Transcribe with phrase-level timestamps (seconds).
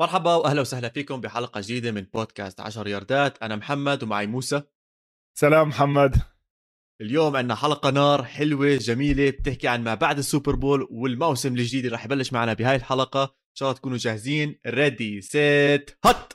[0.00, 3.42] مرحبا وأهلا وسهلا فيكم بحلقة جديدة من بودكاست 10 ياردات.
[3.42, 4.62] أنا محمد ومعي موسى.
[5.38, 6.16] سلام محمد.
[7.00, 11.96] اليوم عندنا حلقة نار حلوة جميلة بتحكي عن ما بعد السوبر بول والموسم الجديد اللي
[11.96, 13.22] رح يبلش معنا بهاي الحلقة.
[13.22, 14.58] إن شاء الله تكونوا جاهزين.
[14.66, 16.32] ready set hut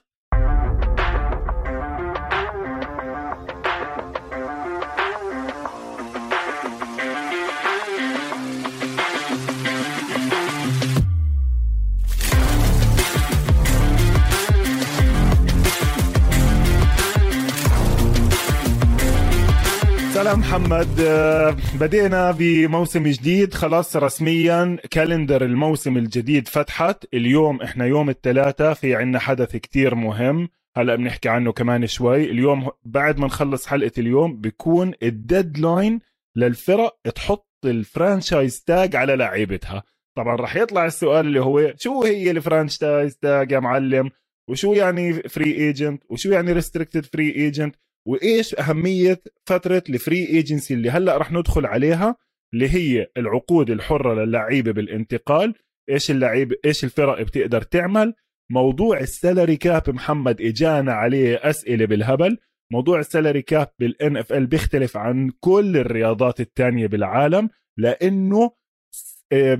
[20.26, 21.00] سلام محمد.
[21.00, 23.54] آه، بدينا بموسم جديد.
[23.54, 27.06] خلاص رسميا calendar الموسم الجديد فتحت.
[27.14, 30.50] اليوم إحنا يوم الثلاثاء في عنا حدث كتير مهم.
[30.78, 32.32] هلا بنحكي عنه كمان شوي.
[32.32, 36.00] اليوم بعد ما نخلص حلقة اليوم بيكون ال deadline
[36.36, 39.84] للفرق تحط ال franchise tag على لعيبتها.
[40.17, 44.10] طبعا راح يطلع السؤال اللي هو شو هي ال franchise tag يا معلم؟
[44.50, 47.75] وشو يعني free agent وشو يعني restricted free agent
[48.08, 52.16] وإيش أهمية فترة ال free agency اللي هلأ رح ندخل عليها؟
[52.53, 55.56] اللي هي العقود الحرة للعيبة بالانتقال.
[55.89, 58.14] إيش اللعيب إيش الفرق بتقدر تعمل؟
[58.52, 62.38] موضوع ال salary cap محمد إجانا عليه أسئلة بالهبل.
[62.72, 68.52] موضوع ال salary cap بال NFL بيختلف عن كل الرياضات الثانية بالعالم لأنه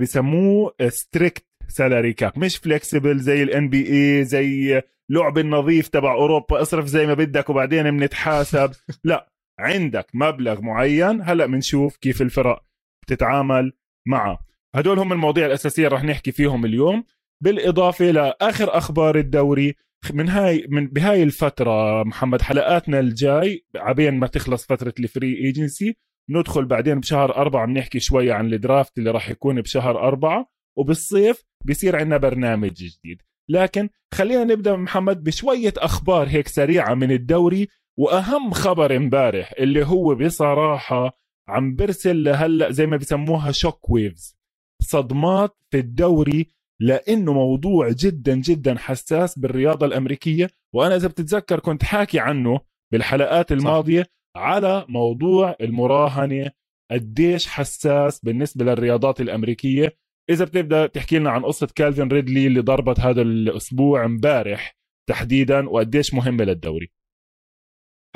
[0.00, 6.86] بسموه strict salary cap مش flexible زي ال NBA زي اللعب النظيف تبع أوروبا اصرف
[6.86, 8.70] زي ما بدك وبعدين بنتحاسب
[9.04, 11.22] لا عندك مبلغ معين.
[11.22, 12.64] هلا بنشوف كيف الفرق
[13.02, 13.72] بتتعامل
[14.08, 14.38] معه.
[14.74, 17.04] هدول هم المواضيع الأساسية رح نحكي فيهم اليوم.
[17.42, 19.74] بالإضافة لآخر أخبار الدوري
[20.14, 25.96] من هاي من بهاي الفترة محمد حلقاتنا الجاي عبين ما تخلص فترة ال free agency
[26.30, 31.42] ندخل بعدين بشهر أربعة بنحكي شوية عن ال draft اللي راح يكون بشهر أربعة وبالصيف
[31.64, 33.22] بيصير عندنا برنامج جديد.
[33.48, 37.68] لكن خلينا نبدأ محمد بشوية أخبار هيك سريعة من الدوري
[37.98, 41.18] وأهم خبر امبارح اللي هو بصراحة
[41.48, 44.36] عم برسل لهلأ زي ما بسموها شوك ويفز
[44.82, 46.46] صدمات في الدوري
[46.80, 52.60] لأنه موضوع جدا جدا حساس بالرياضة الأمريكية وأنا إذا بتتذكر كنت حاكي عنه
[52.92, 54.10] بالحلقات الماضية صح.
[54.36, 56.50] على موضوع المراهنة
[56.90, 59.96] قديش حساس بالنسبة للرياضات الأمريكية
[60.30, 64.76] إذا بتبدأ تحكي لنا عن قصة كالفين ريدلي اللي ضربت هذا الأسبوع امبارح
[65.08, 66.92] تحديدا وقديش مهمة للدوري؟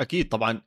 [0.01, 0.61] أكيد طبعا.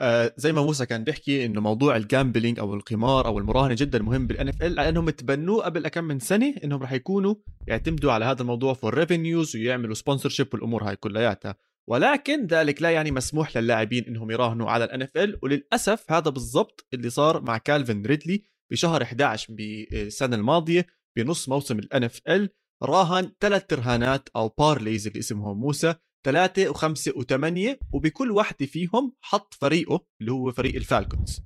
[0.00, 4.02] آه زي ما موسى كان بيحكي إنه موضوع ال gambling أو القمار أو المراهنة جدا
[4.02, 7.34] مهم بال NFL لأنهم تبنوه قبل كم من سنة إنهم راح يكونوا
[7.66, 11.56] يعتمدوا على هذا الموضوع for revenues ويعملوا sponsorship والأمور هاي كلياتها.
[11.88, 17.10] ولكن ذلك لا يعني مسموح للاعبين إنهم يراهنوا على ال NFL وللأسف هذا بالضبط اللي
[17.10, 22.50] صار مع كالفين ريدلي بشهر 11 بالسنة الماضية بنص موسم ال NFL
[22.82, 25.94] راهن ثلاث رهانات أو parlays اللي اسمهم موسى
[26.26, 31.40] ثلاثة وخمسة وثمانية وبكل واحدة فيهم حط فريقه اللي هو فريق الفالكونز.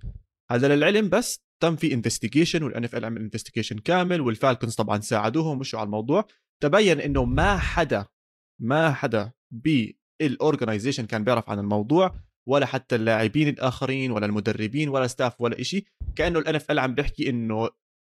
[0.51, 5.79] هذا للعلم بس تم في investigation وال NFL عمل investigation كامل والفالكونز طبعا ساعدوهم ومشوا
[5.79, 6.27] على الموضوع.
[6.63, 8.07] تبين إنه ما حدا
[8.61, 12.15] ما حدا بال organization كان بيعرف عن الموضوع.
[12.49, 15.85] ولا حتى اللاعبين الآخرين ولا المدربين ولا staff ولا شيء
[16.17, 17.69] كأنه ال NF عم بيحكي إنه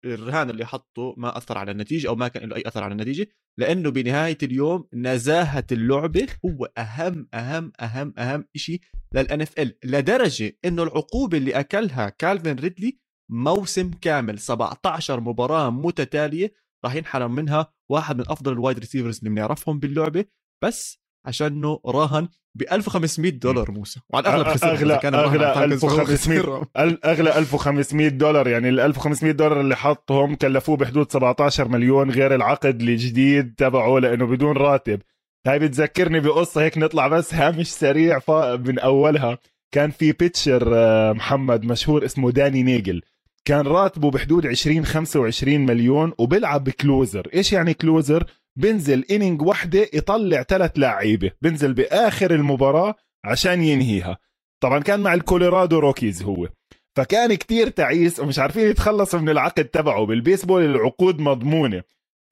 [0.05, 3.27] الرهان اللي حطه ما أثر على النتيجة أو ما كان له أي أثر على النتيجة
[3.59, 8.81] لأنه بنهاية اليوم نزاهة اللعبة هو أهم أهم أهم أهم شيء
[9.15, 12.99] لل NFL لدرجة إنه العقوبة اللي أكلها كالفين ريدلي
[13.31, 16.53] موسم كامل 17 مباراة متتالية
[16.85, 20.25] راح ينحرم منها واحد من أفضل ال wide receivers اللي بنعرفهم باللعبة.
[20.65, 24.01] بس عشانه راهن ب 1500 دولار موسى.
[24.11, 26.67] وعلى الاغلب خسر اغلى كان أغلى 1500
[27.05, 28.49] أغلى 1500 دولار.
[28.49, 34.27] يعني ال 1500 دولار اللي حطهم كلفوه بحدود 17 مليون غير العقد الجديد تبعه لأنه
[34.27, 35.01] بدون راتب.
[35.47, 38.19] هاي بتذكرني بقصة هيك نطلع بس هامش سريع
[38.67, 39.39] من أولها.
[39.73, 43.03] كان في pitcher آه، محمد مشهور اسمه داني نيجل.
[43.45, 50.43] كان راتبه بحدود 20 25 مليون وبيلعب closer إيش يعني closer؟ بنزل inning وحده يطلع
[50.43, 52.95] ثلاث لعيبة بنزل بآخر المباراة
[53.25, 54.19] عشان ينهيها.
[54.63, 56.49] طبعا كان مع الكولورادو روكيز هو.
[56.97, 60.07] فكان كتير تعيس ومش عارفين يتخلصوا من العقد تبعه.
[60.07, 61.83] بالبيسبول العقود مضمونة.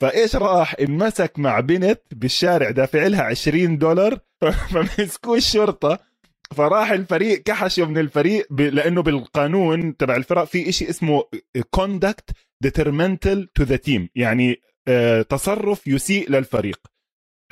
[0.01, 4.19] فإيش راح؟ انمسك مع بنت بالشارع دافع لها 20 دولار.
[4.73, 5.99] فمسكوه الشرطة
[6.53, 8.61] فراح الفريق كحشه من الفريق ب...
[8.61, 11.25] لأنه بالقانون تبع الفرق في إشي اسمه
[11.71, 12.31] conduct
[12.63, 16.81] detrimental to the team يعني آه، تصرف يسيء للفريق.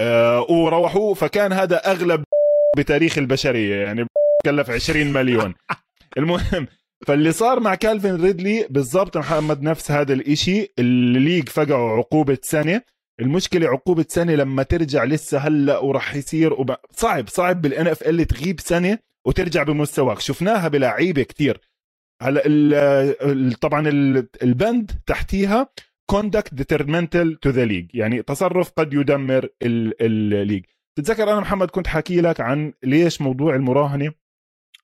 [0.01, 2.25] آه، وروحوه فكان هذا أغلى
[2.79, 4.07] بتاريخ البشرية يعني
[4.47, 5.55] كلف 20 مليون.
[6.19, 6.67] المهم
[7.07, 12.83] فاللي صار مع كالفين ريدلي بالضبط محمد نفس هذا الإشي ال league فقعوا عقوبة سنة.
[13.21, 16.75] المشكلة عقوبة سنة لما ترجع لسه هلأ وراح يصير وب...
[16.91, 20.21] صعب صعب بال NFL تغيب سنة وترجع بمستواك.
[20.21, 21.61] شفناها بلعيبة كتير.
[22.23, 23.53] هلأ ال...
[23.53, 24.29] طبعا ال...
[24.43, 25.69] البند تحتيها
[26.13, 27.91] conduct detrimental to the league.
[27.95, 30.65] يعني تصرف قد يدمر ال league
[30.97, 34.13] تتذكر أنا محمد كنت حكي لك عن ليش موضوع المراهنة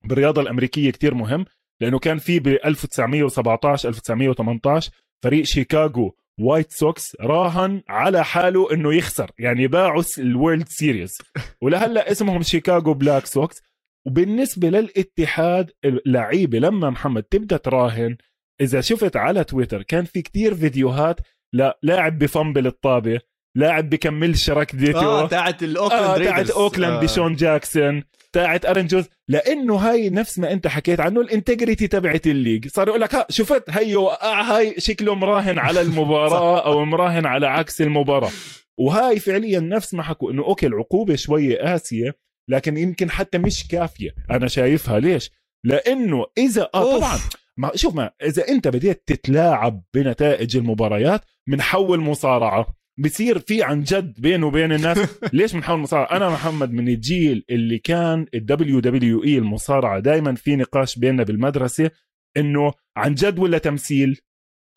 [0.05, 1.44] بالرياضة الأمريكية كتير مهم؟
[1.81, 4.91] لأنه كان في ب 1917 1918
[5.23, 9.31] فريق شيكاغو وايت سوكس راهن على حاله إنه يخسر.
[9.38, 11.19] يعني باعوا ال World Series.
[11.62, 13.62] ولهلا اسمهم شيكاغو بلاك سوكس.
[14.06, 18.17] وبالنسبة للاتحاد اللعيبة لما محمد تبدأ تراهن
[18.61, 21.21] إذا شفت على تويتر كان في كتير فيديوهات
[21.53, 23.21] لا لاعب بفنبل الطابة.
[23.56, 27.00] لاعب بكملش ركضته آه تاعت الأوكلاند آه تاعت أوكلاند آه.
[27.00, 32.69] بشون جاكسون تاعت أرن جوز لأنه هاي نفس ما أنت حكيت عنه الانتجريتي تبعت الليج.
[32.69, 37.47] صار يقول لك ها شفت هيو آه هاي شكله مراهن على المباراة أو مراهن على
[37.47, 38.31] عكس المباراة.
[38.79, 42.14] وهاي فعليا نفس ما حكوا إنه okay العقوبة شوية قاسية
[42.49, 44.14] لكن يمكن حتى مش كافية.
[44.31, 45.31] أنا شايفها ليش؟
[45.64, 47.19] لأنه إذا آه طبعا.
[47.56, 52.67] ما شوف ما إذا أنت بديت تتلاعب بنتائج المباريات بتحول مصارعة
[52.99, 54.99] بصير في عن جد بينه وبين الناس.
[55.33, 60.99] ليش بنحاول مصارعه أنا محمد من الجيل اللي كان ال WWE المصارعة دائما في نقاش
[60.99, 61.91] بيننا بالمدرسة
[62.37, 64.21] إنه عن جد ولا تمثيل؟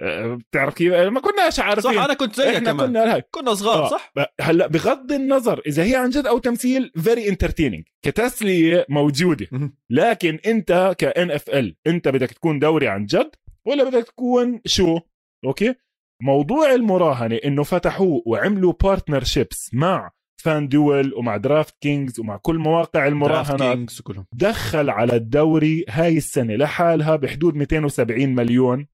[0.02, 1.94] أه، بتعرف كيف؟ ما كناش عارفين.
[1.94, 2.88] صح أنا كنت زيك كمان.
[2.88, 3.20] كنا.
[3.20, 3.90] كنا صغار آه.
[3.90, 9.48] صح؟ هلأ بغض النظر إذا هي عن جد أو تمثيل very entertaining كتسلية موجودة.
[9.90, 13.32] لكن أنت كان NFL أنت بدك تكون دوري عن جد
[13.66, 15.00] ولا بدك تكون شو؟
[15.46, 15.76] أوكي؟
[16.22, 20.12] موضوع المراهنة إنه فتحوه وعملوا partnerships مع
[20.44, 23.78] FanDuel ومع DraftKings ومع كل مواقع المراهنات.
[24.34, 28.88] دخل على الدوري هاي السنة لحالها بحدود 270 مليون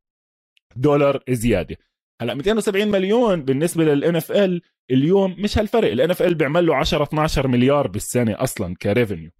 [0.75, 1.77] دولار زيادة.
[2.21, 4.61] هلأ 270 مليون بالنسبة لل NFL
[4.91, 5.91] اليوم مش هالفرق.
[5.91, 9.31] ال NFL بيعمل له 10 12 مليار بالسنة أصلا ك revenue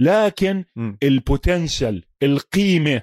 [0.00, 0.64] لكن
[1.02, 3.02] ال potential القيمة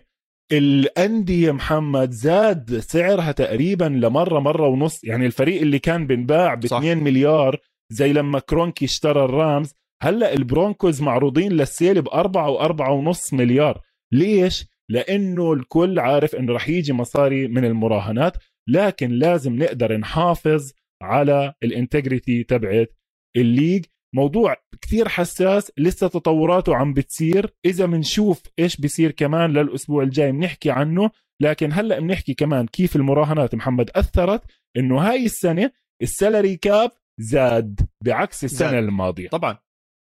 [0.51, 5.03] الأندية محمد زاد سعرها تقريبا لمرة مرة ونص.
[5.03, 7.59] يعني الفريق اللي كان بنباع ب 2 مليار
[7.89, 9.73] زي لما كرونكي اشترى الرامز.
[10.01, 13.81] هلأ البرونكوز معروضين لل sale ب 4 و4 ونص مليار.
[14.11, 18.37] ليش؟ لأنه الكل عارف انه رح يجي مصاري من المراهنات
[18.69, 22.97] لكن لازم نقدر نحافظ على ال integrity تبعت
[23.35, 23.85] ال league.
[24.15, 27.53] موضوع كثير حساس لسه تطوراته عم بتصير.
[27.65, 31.09] إذا بنشوف إيش بيصير كمان للأسبوع الجاي بنحكي عنه
[31.41, 34.41] لكن هلأ بنحكي كمان كيف المراهنات محمد أثرت
[34.77, 35.71] إنه هاي السنة
[36.01, 38.83] ال salary cap زاد بعكس السنة زاد.
[38.83, 39.29] الماضية.
[39.29, 39.57] طبعا.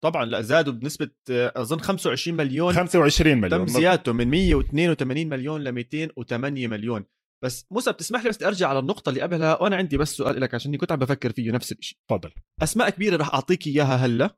[0.04, 2.74] طبعا لا زادوا بنسبة أظن 25 مليون.
[2.74, 3.66] 25 مليون.
[3.66, 7.06] تم زيادته من 182 مليون ل 208 مليون.
[7.44, 10.54] بس موسى بتسمح لي بس أرجع على النقطة اللي قبلها؟ وأنا عندي بس سؤال لك
[10.56, 12.32] عشان كنت عم بفكر فيه نفس الشيء تفضل.
[12.64, 14.38] أسماء كبيرة راح أعطيك إياها هلأ.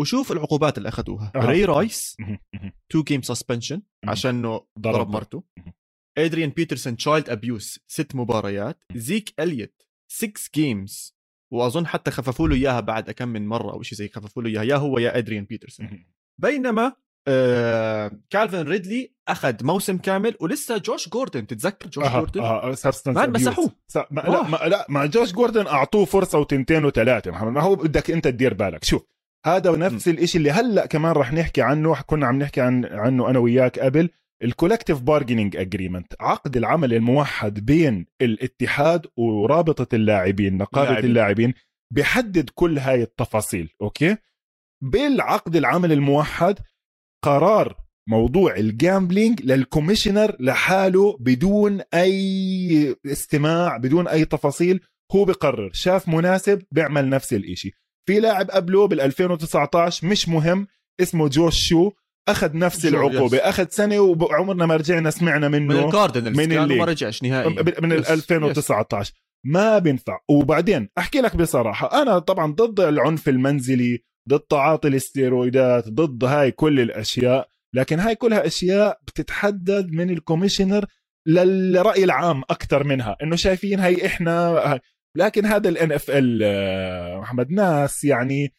[0.00, 1.32] وشوف العقوبات اللي أخذوها.
[1.36, 1.38] أه.
[1.38, 2.16] ري رايس
[2.88, 5.44] two game suspension عشانه ضرب مرته.
[6.18, 8.84] ادريان بيترسون child abuse ست مباريات.
[8.94, 11.14] زيك اليوت 6 games
[11.52, 14.62] وأظن حتى خففوا له إياها بعد كم من مرة أو شيء زي خففوا له إياها.
[14.62, 16.06] يا هو يا ادريان بيترسون
[16.40, 16.92] بينما
[17.28, 22.74] آه كالفن ريدلي أخذ موسم كامل ولسه جوش جوردن تتذكر جوش آه جوردن؟ أه
[23.06, 23.70] ما مسحوه.
[24.10, 27.52] ما لا, ما لا مع جوش جوردن أعطوه فرصة وتنتين وثلاثه محمد.
[27.52, 28.84] ما هو بدك أنت تدير بالك.
[28.84, 29.06] شوف
[29.46, 33.38] هذا نفس الشيء اللي هلأ كمان رح نحكي عنه كنا عم نحكي عن عنه أنا
[33.38, 34.10] وياك قبل
[34.42, 41.54] ال collective bargaining agreement عقد العمل الموحد بين الاتحاد ورابطة اللاعبين نقابة اللاعبين.
[41.90, 44.16] بحدد كل هاي التفاصيل أوكي؟
[44.82, 46.58] بالعقد العمل الموحد
[47.24, 47.76] قرار
[48.08, 54.80] موضوع ال gambling لل commissioner لحاله بدون أي استماع بدون أي تفاصيل
[55.12, 55.70] هو بقرر.
[55.72, 57.70] شاف مناسب بيعمل نفس الإشي.
[58.08, 60.66] في لاعب قبله بال 2019 مش مهم
[61.00, 61.90] اسمه جوش شو
[62.28, 63.38] أخذ نفس العقوبة.
[63.38, 67.48] أخذ سنة وعمرنا ما رجعنا سمعنا منه من الكاردينالز من اللي ما رجعش نهائي.
[67.82, 69.12] من ال 2019
[69.46, 70.18] ما بينفع.
[70.30, 76.80] وبعدين أحكي لك بصراحة أنا طبعا ضد العنف المنزلي ضد تعاطي الاستيرويدات ضد هاي كل
[76.80, 80.84] الأشياء لكن هاي كلها أشياء بتتحدد من ال commissioner
[81.26, 84.80] للرأي العام أكثر منها إنه شايفين هاي إحنا
[85.16, 88.54] لكن هذا ال NFL محمد ناس يعني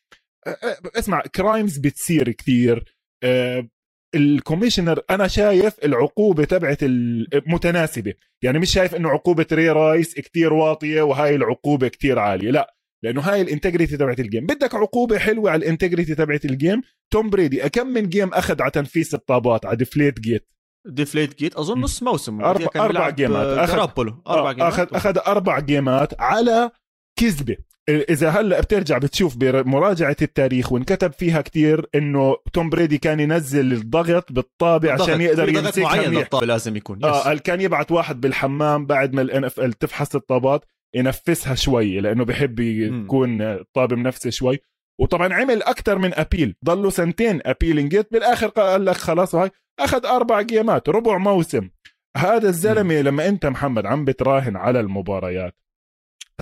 [0.47, 3.67] آه، آه، اسمع crimes بتصير كثير آه،
[4.15, 10.53] ال commissioner أنا شايف العقوبة تبعت المتناسبه يعني مش شايف إنه عقوبة ري رايس كثير
[10.53, 15.17] واطية وهاي العقوبة كثير عالية لا لأنه هاي ال integrity تبعت ال game بدك عقوبة
[15.17, 16.81] حلوة على ال integrity تبعت ال game
[17.13, 20.47] توم بريدي كم من game أخذ على تنفيس الطابات؟ على ديفليت جيت
[20.87, 22.41] ديفليت جيت أظن نص موسم.
[22.41, 23.77] أربع, أربع جيمات اخذ
[24.27, 26.71] أربع جيمات اخذ أخذ أربع جيمات على
[27.19, 27.57] كذبة.
[27.89, 34.31] إذا هلأ بترجع بتشوف بمراجعة التاريخ وانكتب فيها كتير إنه توم بريدي كان ينزل الضغط
[34.31, 37.05] بالطابة عشان يقدر يمسك معين لازم يكون.
[37.05, 40.65] آه كان يبعت واحد بالحمام بعد ما ال NFL تفحص الطابات.
[40.95, 44.59] ينفسها شوي لأنه بحب يكون الطابه منفسه شوي.
[44.99, 46.55] وطبعا عمل أكثر من appeal.
[46.65, 51.69] ضلوا سنتين appealing بالآخر قال لك خلاص وهي أخذ أربع جيمات ربع موسم.
[52.17, 55.55] هذا الزلمة لما أنت محمد عم بتراهن على المباريات.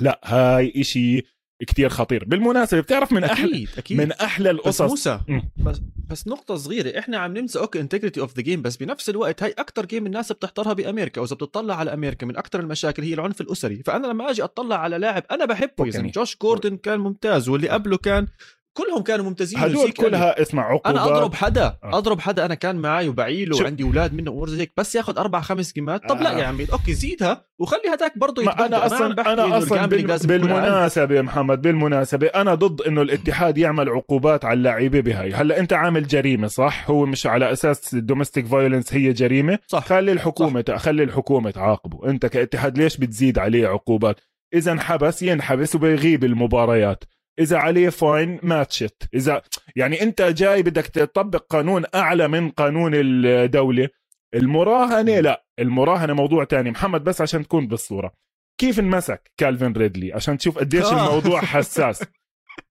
[0.02, 1.24] لا هاي إشي
[1.62, 3.70] كتير خطير بالمناسبة بتعرف من أحلى أكيد.
[3.78, 3.98] أكيد.
[3.98, 5.20] من أحلى القصص بس موسى
[5.58, 9.44] بس بس نقطة صغيرة إحنا عم ننسى أوكي integrity of the game بس بنفس الوقت
[9.44, 13.42] هاي أكثر game الناس بتحضرها بأمريكا واذا بتطلع على أمريكا من أكثر المشاكل هي العنف
[13.42, 17.70] الأسري فأنا لما أجي أطلع على لاعب أنا بحبه يعني جوش جوردن كان ممتاز واللي
[17.70, 18.28] قبله كان
[18.74, 21.98] كلهم كانوا ممتازين هدول كلها اسمع عقوبات أنا أضرب حدا آه.
[21.98, 25.42] أضرب حدا أنا كان معي وبعيله وعندي أولاد منه امور زي هيك بس ياخذ أربع
[25.42, 26.02] خمس جيمات.
[26.10, 26.24] طب آه.
[26.24, 30.18] لا يا عمي أوكي زيدها وخلي هداك برضه ما أنا أصلا أنا أصلا بال...
[30.24, 35.34] بالمناسبة يا محمد بالمناسبة أنا ضد إنه الاتحاد يعمل عقوبات على اللعيبة بهاي.
[35.34, 39.86] هلأ أنت عامل جريمة صح؟ هو مش على أساس ال domestic violence هي جريمة؟ صح.
[39.86, 40.78] خلي الحكومة صح.
[40.78, 42.10] خلي الحكومة تعاقبه.
[42.10, 44.20] أنت كاتحاد ليش بتزيد عليه عقوبات؟
[44.54, 47.04] اذا انحبس ينحبس وبيغيب المباريات.
[47.40, 49.42] إذا عليه fine ماتشت اذا
[49.76, 53.90] يعني أنت جاي بدك تطبق قانون أعلى من قانون الدولة.
[54.36, 55.46] المراهنة لا.
[55.60, 56.72] المراهنة موضوع تاني.
[56.72, 58.14] محمد بس عشان تكون بالصورة.
[58.58, 61.08] كيف انمسك كالفين ريدلي؟ عشان تشوف قديش آه.
[61.08, 62.04] الموضوع حساس.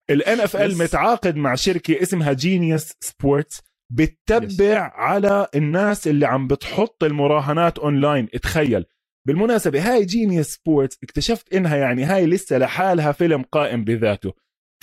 [0.09, 7.79] ال NFL متعاقد مع شركة اسمها Genius Sports بتتبع على الناس اللي عم بتحط المراهنات
[7.79, 8.85] اونلاين تخيل.
[9.27, 14.33] بالمناسبة هاي Genius Sports اكتشفت إنها يعني هاي لسه لحالها فيلم قائم بذاته.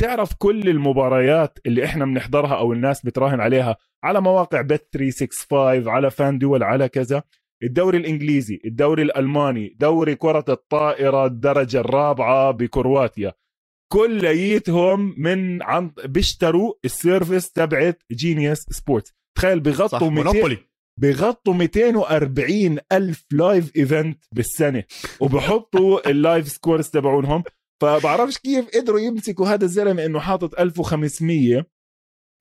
[0.00, 6.10] تعرف كل المباريات اللي إحنا بنحضرها أو الناس بتراهن عليها على مواقع Bet 365 على
[6.10, 7.22] FanDuel على كذا.
[7.62, 13.32] الدوري الإنجليزي الدوري الألماني دوري كرة الطائرة الدرجة الرابعة بكرواتيا.
[13.92, 20.56] كليتهم من عن بيشتروا ال service تبعت جينيوس سبورتس تخيل بغطوا 200
[21.00, 24.84] بغطوا 240 ألف live event بالسنة.
[25.20, 27.42] وبحطوا ال live scores تبعونهم.
[27.82, 31.66] فبعرفش كيف قدروا يمسكوا هذا الزلمة إنه حاطط 1500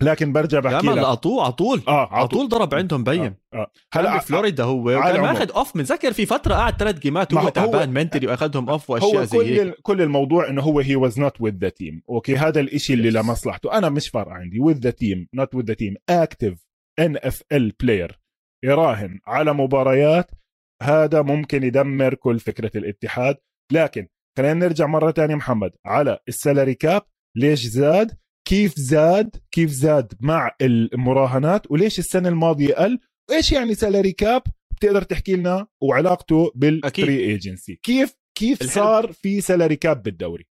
[0.01, 0.98] لكن برجع بحكي لك.
[0.98, 1.81] على طول على طول.
[1.88, 3.36] آه على طول ضرب عندهم بين.
[3.53, 3.58] آه.
[3.58, 3.72] آه.
[3.93, 5.75] هلا بفلوريدا هو وكان ماخذ off.
[5.75, 9.75] متذكر في فترة قعد ثلاث جيمات وهو تعبان منتلي وأخذهم off وأشياء زي كل هيك.
[9.81, 13.77] كل الموضوع إنه هو he was not with the team okay هذا الإشي اللي لمصلحته.
[13.77, 14.60] أنا مش فارقة عندي.
[14.60, 16.65] with the team not with the team active
[17.00, 18.20] NFL player
[18.63, 20.31] يراهن على مباريات.
[20.84, 23.38] هذا ممكن يدمر كل فكرة الاتحاد.
[23.72, 25.71] لكن خلينا نرجع مرة تانية محمد.
[25.86, 27.01] على ال salary cap
[27.36, 28.17] ليش زاد؟
[28.48, 35.01] كيف زاد؟ كيف زاد مع المراهنات؟ وليش السنة الماضية قل وايش يعني salary cap؟ بتقدر
[35.01, 38.75] تحكي لنا وعلاقته بال free agency كيف كيف الحلب.
[38.75, 40.48] صار في salary cap بالدوري؟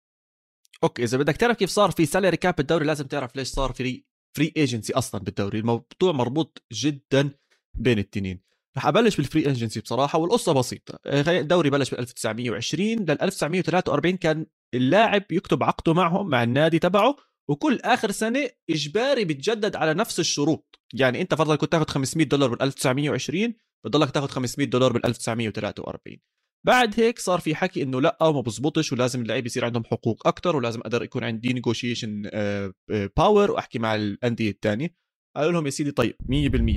[0.84, 4.06] okay إذا بدك تعرف كيف صار في salary cap بالدوري لازم تعرف ليش صار free
[4.38, 5.60] free agency أصلا بالدوري.
[5.60, 7.30] الموضوع مربوط جدا
[7.74, 8.44] بين التنين.
[8.78, 11.00] رح أبلش بال free agency بصراحة والقصة بسيطة.
[11.06, 17.16] الدوري بلش بال 1920 لل 1943 كان اللاعب يكتب عقده معهم مع النادي تبعه
[17.50, 20.80] وكل آخر سنة إجباري بتجدد على نفس الشروط.
[20.94, 23.54] يعني أنت فرضا كنت تاخذ 500 دولار بال 1920
[23.86, 26.18] بتضلك تاخذ 500 دولار بال 1943
[26.66, 30.56] بعد هيك صار في حكي إنه لأ ما بزبطش ولازم اللعيبه يصير عندهم حقوق أكثر
[30.56, 32.30] ولازم أقدر يكون عندي negotiation
[33.18, 34.96] power وأحكي مع الأندية الثانية
[35.36, 36.16] قالوا لهم يا سيدي طيب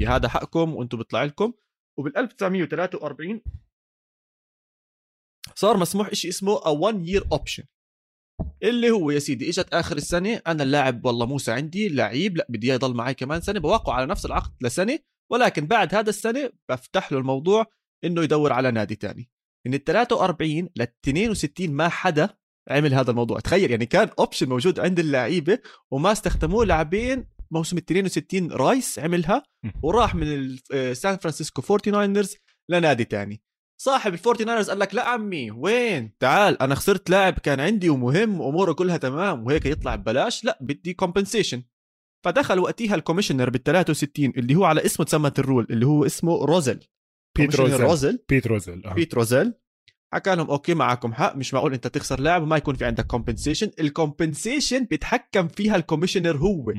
[0.04, 1.52] 100% هذا حقكم وأنتم بيطلع لكم.
[1.98, 3.42] وبال 1943
[5.54, 7.64] صار مسموح شيء اسمه a one year option
[8.62, 12.68] اللي هو يا سيدي إجت آخر السنة أنا اللاعب والله موسى عندي لعيب لا بدي
[12.68, 14.98] يضل معي كمان سنة بوقعه على نفس العقد لسنة
[15.32, 17.66] ولكن بعد هذا السنة بفتح له الموضوع
[18.04, 19.30] إنه يدور على نادي تاني.
[19.66, 22.36] من ال 43 لل 62 ما حدا
[22.70, 23.40] عمل هذا الموضوع.
[23.40, 25.58] تخيل يعني كان option موجود عند اللعيبة
[25.90, 29.42] وما استخدموه لاعبين موسم ال 62 رايس عملها
[29.82, 30.56] وراح من
[30.92, 32.35] سان فرانسيسكو 49ers
[32.70, 33.42] لنادي تاني.
[33.80, 38.40] صاحب ال 49ers قال لك لا عمي وين؟ تعال أنا خسرت لاعب كان عندي ومهم
[38.40, 41.62] وأموره كلها تمام وهيك يطلع ببلاش لا بدي compensation
[42.24, 46.06] فدخل وقتها ال commissioner بال 63 اللي هو على اسمه تسمت ال rule اللي هو
[46.06, 46.80] اسمه روزل
[47.38, 48.92] بيت روزل روزل بيت روزل آه.
[48.94, 49.54] بيت روزل
[50.12, 53.70] حكى لهم okay معكم حق مش معقول أنت تخسر لاعب وما يكون في عندك compensation
[53.80, 56.72] ال compensation بيتحكم فيها ال commissioner هو.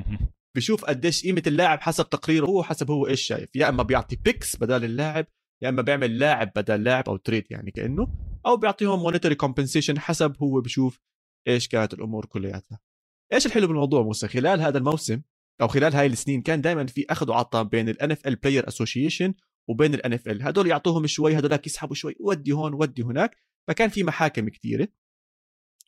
[0.56, 3.56] بشوف قديش قيمة اللاعب حسب تقريره هو حسب هو إيش شايف.
[3.56, 5.26] يا إما بيعطي picks بدل اللاعب
[5.62, 8.08] يا إما بيعمل لاعب بدل لاعب أو trade يعني كأنه
[8.46, 11.00] أو بيعطيهم monetary compensation حسب هو بشوف
[11.48, 12.80] إيش كانت الأمور كلياتها.
[13.34, 15.22] إيش الحلو بالموضوع موسى؟ خلال هذا الموسم
[15.62, 19.34] أو خلال هاي السنين كان دائما في أخذ وعطاء بين ال NFL Player Association
[19.70, 23.38] وبين ال NFL هدول يعطوهم شوي هدول يسحبوا شوي ودي هون ودي هناك.
[23.68, 24.88] فكان في محاكم كثيره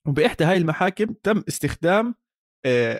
[0.07, 2.15] وبإحدى هاي المحاكم تم استخدام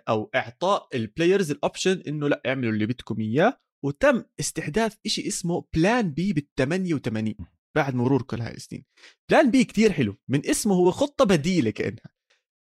[0.09, 3.59] أو إعطاء ال players ال option إنه لأ اعملوا اللي بدكم إياه.
[3.85, 7.35] وتم استحداث شيء اسمه plan B بال 88
[7.75, 8.85] بعد مرور كل هاي السنين.
[9.29, 10.15] plan B كتير حلو.
[10.29, 12.13] من اسمه هو خطة بديلة كأنها.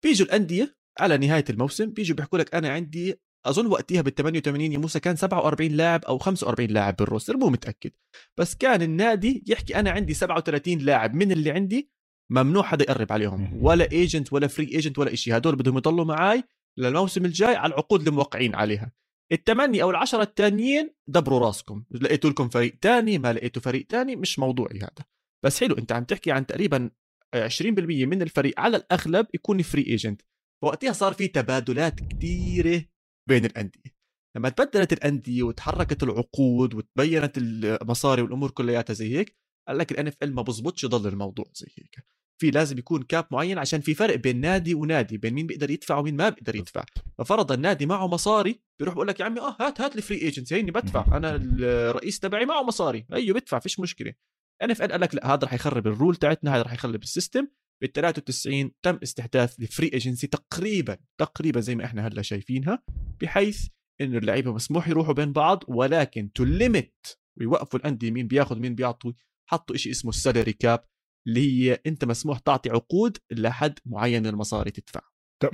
[0.04, 4.78] بيجوا الأندية على نهاية الموسم بيجوا بيحكوا لك أنا عندي أظن وقتها بال 88 يا
[4.78, 7.92] موسى كان 47 لاعب أو 45 لاعب بال roster مو متأكد.
[8.38, 11.90] بس كان النادي يحكي أنا عندي 37 لاعب من اللي عندي؟
[12.32, 13.60] ممنوع حدا يقرب عليهم.
[13.62, 16.44] ولا agent ولا free agent ولا شيء هدول بدهم يضلوا معي
[16.80, 18.92] للموسم الجاي على العقود اللي موقعين عليها.
[19.32, 21.84] الثمانية أو العشرة الثانيين دبروا راسكم.
[21.92, 25.06] لقيتوا لكم فريق تاني ما لقيتوا فريق تاني مش موضوعي هذا.
[25.46, 26.90] بس حلو أنت عم تحكي عن تقريبا
[27.36, 30.22] 20% من الفريق على الأغلب يكون free agent
[30.64, 32.86] فوقتها صار في تبادلات كثيرة
[33.30, 33.94] بين الأندية.
[34.38, 39.38] لما تبدلت الأندية وتحركت العقود وتبينت المصاري والأمور كلياتها زي هيك
[39.68, 42.06] قال لك ال NFL ما بزبطش يضل الموضوع زي هيك.
[42.42, 45.98] في لازم يكون cap معين عشان في فرق بين نادي ونادي بين مين بيقدر يدفع
[45.98, 46.84] ومين ما بيقدر يدفع.
[47.18, 50.56] ففرض النادي معه مصاري بيروح بقول لك يا عمي آه هات هات لي free agency
[50.56, 51.18] هيني بدفع.
[51.18, 53.06] أنا الرئيس تبعي معه مصاري.
[53.14, 54.14] أيوه بدفع فيش مشكلة.
[54.62, 57.48] NFL قال لك لا هذا رح يخرب ال rule تاعتنا هذا رح يخرب ال system.
[57.82, 62.84] بال 93 تم استحداث ال free agency تقريبا تقريبا زي ما إحنا هلأ شايفينها
[63.22, 63.68] بحيث
[64.02, 67.08] إنه اللعيبة مسموح يروحوا بين بعض ولكن to limit
[67.40, 69.12] ويوقفوا الأندية مين بياخذ مين بيعطوا
[69.50, 70.86] حطوا شيء اسمه ال salary cap
[71.28, 75.00] اللي هي أنت مسموح تعطي عقود لحد معين من المصاري تدفع.
[75.46, 75.50] 100%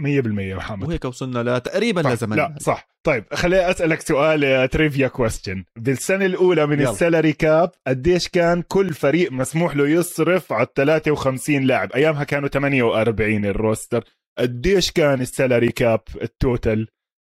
[0.55, 0.87] محمد.
[0.87, 2.87] وهيك وصلنا لتقريبا لزمن لا صح.
[3.03, 6.89] طيب خليني أسألك سؤال trivia question بالسنة الأولى من يلا.
[6.91, 12.49] ال salary cap قديش كان كل فريق مسموح له يصرف على 53 لاعب؟ أيامها كانوا
[12.49, 14.03] 48 ال roster.
[14.37, 16.87] قديش كان ال salary cap ال total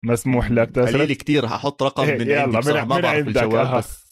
[0.05, 3.77] مسموح لك؟ قليل كتير هحط رقم إيه، من يلا، عندي من- بصراحة ما بعرف الجواب.
[3.77, 4.03] بس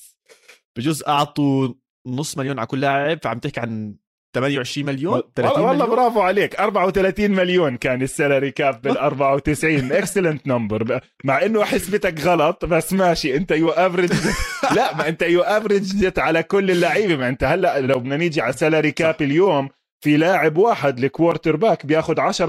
[0.76, 1.74] بجوز أعطوا
[2.06, 3.96] نص مليون على كل لاعب فعم تحكي عن
[4.34, 6.60] 28 مليون؟ 30 والله والله مليون؟ برافو عليك.
[6.60, 12.92] 34 مليون كان ال salary cap بال 94 excellent number مع إنه حسبتك غلط بس
[12.92, 13.36] ماشي.
[13.36, 14.12] أنت you average
[14.76, 17.16] لا ما أنت you average على كل اللعيبة.
[17.16, 19.68] ما أنت هلأ لو بدنا نيجي على salary cap اليوم
[20.04, 22.40] في لاعب واحد ال quarterback بياخذ 10%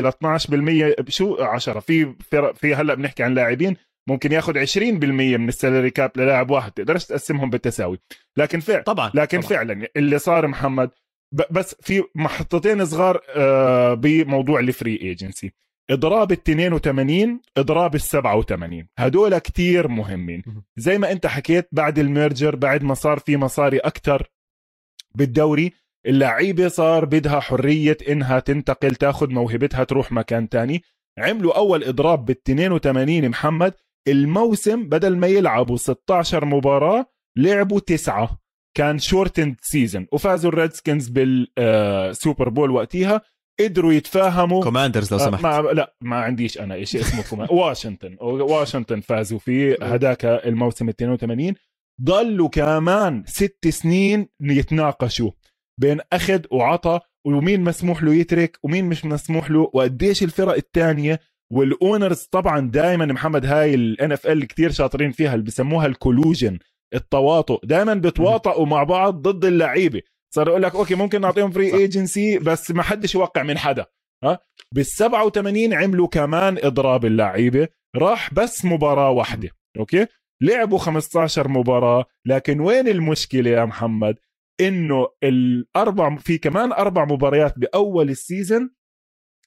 [0.00, 0.12] ل
[1.04, 2.14] 12% شو 10 في
[2.54, 3.76] في هلأ بنحكي عن لاعبين
[4.08, 6.72] ممكن ياخذ 20% من ال salary cap للاعب واحد.
[6.72, 7.98] تقدرش تقسمهم بالتساوي.
[8.36, 9.50] لكن فعلا طبعا لكن طبعا.
[9.50, 10.90] فعلا اللي صار محمد
[11.50, 15.52] بس في محطتين صغار آه، بموضوع ال free agency
[15.90, 20.42] اضراب ال 82 اضراب ال 87 هدول كتير مهمين.
[20.46, 20.64] مهم.
[20.76, 24.30] زي ما انت حكيت بعد ال merger بعد ما صار في مصاري أكتر
[25.14, 25.72] بالدوري
[26.06, 30.82] اللعيبة صار بدها حرية إنها تنتقل تاخذ موهبتها تروح مكان تاني.
[31.18, 33.74] عملوا أول إضراب بال 82 محمد.
[34.08, 38.38] الموسم بدل ما يلعبوا 16 مباراة لعبوا تسعة.
[38.76, 43.20] كان shortened season وفازوا الريدسكنز بال Super Bowl وقتها
[43.60, 45.42] قدروا يتفاهموا Commanders لو آه، سمحت.
[45.42, 51.54] ما لا ما عنديش أنا شيء اسمه كمان واشنطن واشنطن فازوا فيه هداك الموسم 82
[52.02, 55.30] ضلوا كمان ست سنين يتناقشوا
[55.80, 59.70] بين أخذ وعطى ومين مسموح له يترك ومين مش مسموح له.
[59.74, 61.20] وقديش الفرق الثانية
[61.52, 66.58] وال owners طبعا دائما محمد هاي ال NFL كثير شاطرين فيها اللي بسموها ال collusion
[66.96, 67.60] التواطؤ.
[67.64, 70.02] دائما بتواطئوا مع بعض ضد اللعيبة.
[70.34, 71.74] صار يقول لك okay ممكن نعطيهم free.
[71.74, 73.86] agency بس ما حدش يوقع من حدا.
[74.24, 74.38] ها؟
[74.72, 77.68] بال 87 عملوا كمان إضراب اللعيبة.
[77.96, 79.48] راح بس مباراة واحدة.
[79.78, 80.06] okay؟
[80.42, 82.04] لعبوا 15 مباراة.
[82.26, 84.16] لكن وين المشكلة يا محمد؟
[84.60, 88.70] إنه الأربع في كمان أربع مباريات بأول ال season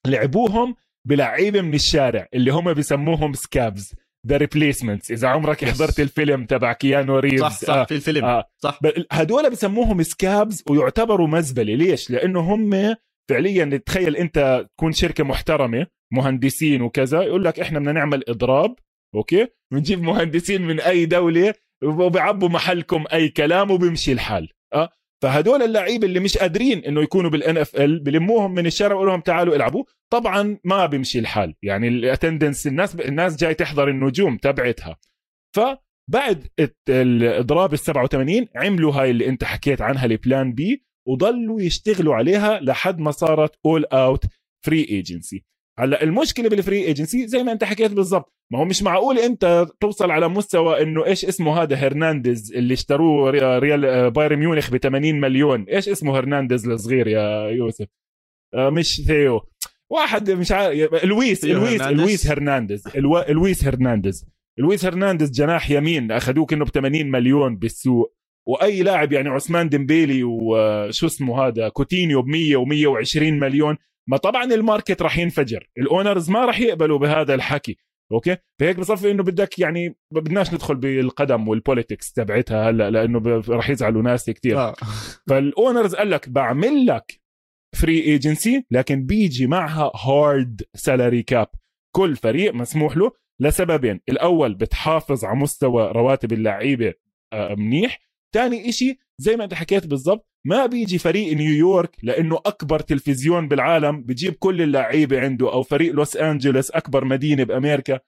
[0.08, 0.76] لعبوهم
[1.08, 3.94] بلعيبة من الشارع اللي هم بيسموهم scabs
[4.28, 5.70] the replacements إذا عمرك Yes.
[5.70, 8.26] حضرت الفيلم تبع كيانو ريفز صح صح في الفيلم.
[8.26, 8.44] آه.
[8.58, 8.80] صح.
[9.12, 11.76] هدول بسموهم scabs ويعتبروا مزبلة.
[11.76, 12.96] ليش؟ لأنه هم
[13.30, 18.76] فعليا تخيل أنت تكون شركة محترمة مهندسين وكذا يقول لك إحنا بدنا نعمل إضراب
[19.15, 21.54] okay؟ بنجيب مهندسين من أي دولة
[21.84, 24.90] وبيعبوا محلكم أي كلام وبيمشي الحال آه؟
[25.22, 29.56] فهدول اللعيبة اللي مش قادرين إنه يكونوا بال NFL بلموهم من الشارع ويقول لهم تعالوا
[29.56, 29.84] العبوا.
[30.12, 31.56] طبعا ما بيمشي الحال.
[31.64, 34.98] يعني ال attendance الناس الناس جاي تحضر النجوم تبعتها.
[35.56, 36.48] فبعد
[36.90, 42.60] الإضراب ال 87 عملوا هاي اللي أنت حكيت عنها ال plan B وضلوا يشتغلوا عليها
[42.60, 44.26] لحد ما صارت all out
[44.65, 45.46] free agency
[45.80, 48.34] هلا المشكلة بال free agency زي ما انت حكيت بالضبط.
[48.52, 53.30] ما هو مش معقول انت توصل على مستوى انه إيش اسمه هذا هرنانديز اللي اشتروه
[53.30, 55.63] ري- ريال آه، بايرن ميونخ ب 80 مليون.
[55.63, 57.88] إيش اسمه هرنانديز الصغير يا يوسف؟
[58.54, 59.42] آه، مش ثيو.
[59.89, 61.82] واحد مش عارف لويس لويس.
[61.82, 62.84] لويس هرنانديز.
[63.30, 64.26] لويس هرنانديز.
[64.58, 66.12] لويس هرنانديز جناح يمين.
[66.12, 68.15] اخذوه كانه ب 80 مليون بالسوق.
[68.48, 73.78] وأي لاعب يعني عثمان ديمبيلي وشو اسمه هذا؟ كوتينيو ب 100 و120 مليون.
[74.10, 75.69] ما طبعا ال market راح ينفجر.
[75.78, 77.78] ال owners ما راح يقبلوا بهذا الحكي.
[78.12, 83.43] okay؟ فهيك بصفي إنه بدك يعني ما بدناش ندخل بالقدم وال politics تبعتها هلأ لأنه
[83.50, 84.60] راح يزعلوا ناس كتير.
[84.60, 84.76] آه.
[85.30, 87.22] فال owners قال لك بعمل لك
[87.76, 91.48] free agency لكن بيجي معها hard salary cap
[91.95, 94.00] كل فريق مسموح له لسببين.
[94.10, 96.93] الأول بتحافظ على مستوى رواتب اللعيبة
[97.34, 98.00] آه، منيح.
[98.36, 104.04] تاني إشي زي ما أنت حكيت بالضبط ما بيجي فريق نيويورك لأنه أكبر تلفزيون بالعالم
[104.04, 107.99] بجيب كل اللعيبة عنده أو فريق لوس أنجلوس أكبر مدينة بأمريكا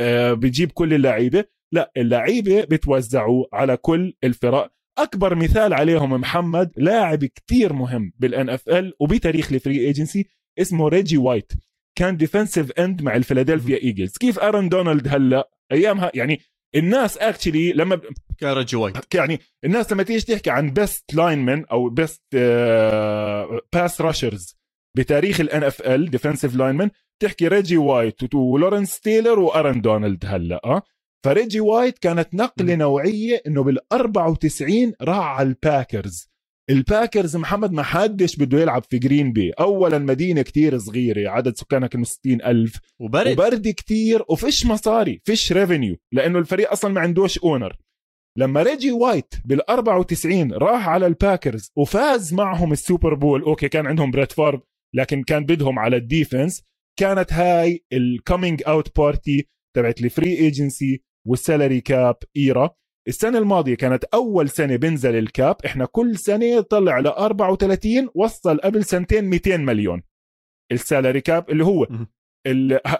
[0.00, 1.44] آه، بجيب كل اللعيبة.
[1.72, 4.72] لا اللعيبة بتوزعوا على كل الفرق.
[4.98, 10.26] أكبر مثال عليهم محمد لاعب كتير مهم بال NFL وبتاريخ ال free agency
[10.58, 11.52] اسمه ريجي وايت.
[11.98, 16.40] كان defensive end مع ال Philadelphia Eagles كيف آرون دونالد هلأ؟ أيامها يعني
[16.74, 18.04] الناس actually لما ب-
[18.38, 22.22] كان ريجي وايت يعني الناس لما تيجي تحكي عن best linemen أو best
[23.72, 24.56] pass rushers
[24.96, 26.90] بتاريخ ال NFL defensive linemen
[27.22, 30.82] تحكي ريجي وايت ولورنس تايلر وأرن دونالد هلا آه؟
[31.24, 36.29] فريجي وايت كانت نقلة نوعية إنه بال 94 راح على ال Packers.
[36.70, 39.50] ال Packers محمد ما حدش بده يلعب في جرين بي.
[39.50, 42.78] اولا مدينة كتير صغيرة عدد سكانها كانوا 60 ألف.
[43.00, 43.32] وبرد.
[43.32, 47.76] وبرد كتير وفيش مصاري فيش revenue لأنه الفريق أصلا ما عندوش owner
[48.38, 53.42] لما ريجي وايت بال 94 راح على ال Packers وفاز معهم ال Super Bowl.
[53.42, 54.62] okay كان عندهم بريت فارب
[54.94, 56.62] لكن كان بدهم على ال defense.
[56.98, 62.70] كانت هاي ال coming out party تبعت ال free agency وال salary cap era
[63.08, 65.56] السنة الماضية كانت أول سنة بنزل ال cap.
[65.66, 70.02] إحنا كل سنة طلع ل 34 وصل قبل سنتين 200 مليون.
[70.72, 71.86] ال salary cap اللي هو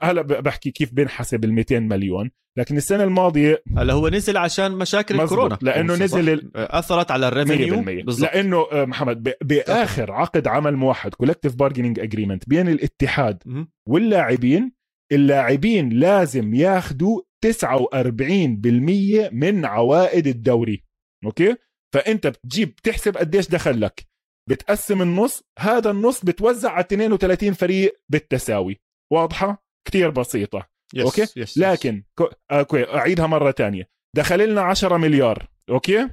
[0.03, 2.31] هلا بحكي كيف بنحسب ال 200 مليون.
[2.59, 5.59] لكن السنة الماضية هلا هو نزل عشان مشاكل الكورونا.
[5.63, 8.23] لأنه صح؟ نزل ال- أثرت على ال revenue 100% بالضبط.
[8.35, 13.67] لأنه آه، محمد ب- بآخر عقد عمل موحد collective bargaining agreement بين الاتحاد.
[13.89, 14.73] واللاعبين.
[15.13, 20.85] اللاعبين لازم ياخذوا 49% من عوائد الدوري.
[21.25, 21.57] okay؟
[21.95, 24.07] فأنت بتجيب تحسب قديش دخل لك.
[24.51, 28.81] بتقسم النص هذا النص بتوزع على 32 فريق بالتساوي.
[29.13, 30.69] واضحة؟ كتير بسيطة.
[30.95, 31.59] yes okay؟ yes.
[31.59, 33.89] لكن كو- okay أعيدها مرة تانية.
[34.17, 35.49] دخل لنا 10 مليار.
[35.71, 36.09] okay؟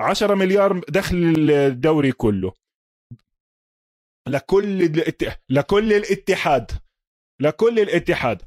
[0.00, 1.16] 10 مليار دخل
[1.50, 2.52] الدوري كله.
[4.28, 6.70] لكل الات- لكل الاتحاد.
[7.40, 8.42] لكل الاتحاد.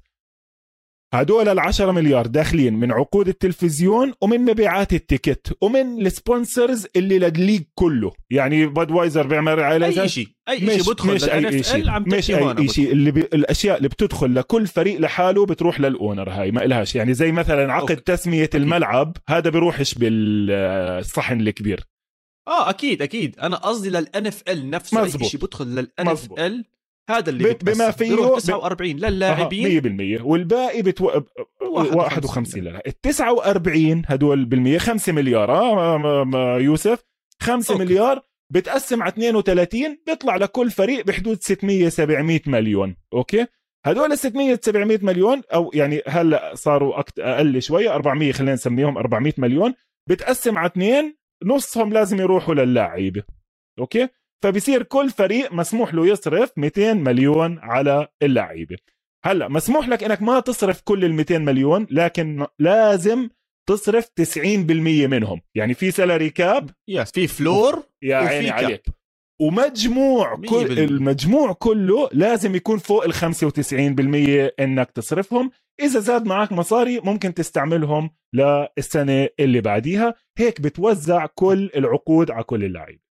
[1.13, 6.88] هدول ال 10 مليار داخلين من عقود التلفزيون ومن مبيعات ال ticket ومن ال sponsors
[6.95, 12.00] اللي للليج كله يعني بادوايزر بيعمل على أي شيء أي شيء بدخل مش أي شيء
[12.00, 13.21] مش أي شيء اللي بي...
[13.21, 17.74] الأشياء اللي بتدخل لكل فريق لحاله بتروح لل owner هاي ما إلهاش يعني زي مثلا
[17.74, 18.04] عقد okay.
[18.04, 18.62] تسمية أكيد.
[18.62, 21.84] الملعب هذا بيروحش بالصحن الكبير
[22.47, 25.21] آه أكيد أكيد أنا قصدي لل NFL نفسه مزبوط.
[25.24, 26.65] اي شيء بدخل لل NFL
[27.10, 27.74] هذا اللي ب- بيتقسم.
[27.84, 31.12] بما فيه بيروح ب- 49 أها، للاعبين 100% والباقي بتو...
[31.62, 32.82] 51 لا لا.
[32.88, 34.78] ال 49 هدول بالمية.
[34.78, 37.04] 5 مليار آه ما- ما- يوسف.
[37.42, 37.84] 5 okay.
[37.86, 38.22] مليار
[38.54, 42.96] بتقسم على 32 بيطلع لكل فريق بحدود 600 700 مليون.
[43.13, 43.45] okay؟
[43.86, 47.20] هدول 600 700 مليون أو يعني هلا صاروا أكت...
[47.20, 49.74] أقل شوي 400 خلينا نسميهم 400 مليون
[50.10, 53.24] بتقسم على اثنين نصهم لازم يروحوا للاعيبة.
[53.80, 54.08] okay؟
[54.43, 58.77] فبصير كل فريق مسموح له يصرف 200 مليون على اللعيبة.
[59.25, 63.30] هلأ مسموح لك إنك ما تصرف كل ال 200 مليون لكن لازم
[63.69, 65.41] تصرف 90% منهم.
[65.56, 68.63] يعني في salary cap yes في floor يا عيني cap.
[68.63, 68.86] عليك.
[69.41, 70.80] ومجموع كل.
[70.80, 75.51] المجموع كله لازم يكون فوق ال 95% إنك تصرفهم.
[75.82, 80.15] إذا زاد معك مصاري ممكن تستعملهم للسنة اللي بعديها.
[80.38, 83.11] هيك بتوزع كل العقود على كل اللعيبة.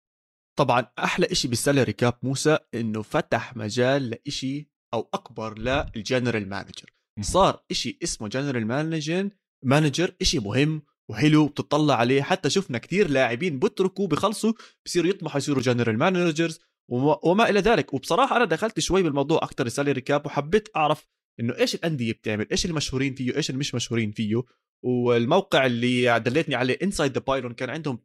[0.58, 6.48] طبعا أحلى إشي بال salary cap موسى إنه فتح مجال لإشي أو أكبر لل general
[6.48, 9.30] manager صار إشي اسمه general manager
[9.64, 12.22] manager إشي مهم وحلو بتطلع عليه.
[12.22, 14.52] حتى شفنا كتير لاعبين بتركوا بخلصوا
[14.86, 16.60] بصيروا يطمحوا يصيروا general managers
[16.90, 17.94] وما, إلى ذلك.
[17.94, 21.08] وبصراحة أنا دخلت شوي بالموضوع أكثر السالري كاب وحبيت أعرف
[21.40, 24.42] إنه إيش الأندية بتعمل إيش المشهورين فيه إيش اللي مش مشهورين فيه.
[24.82, 27.98] والموقع اللي دليتني عليه Inside the Pylon كان عندهم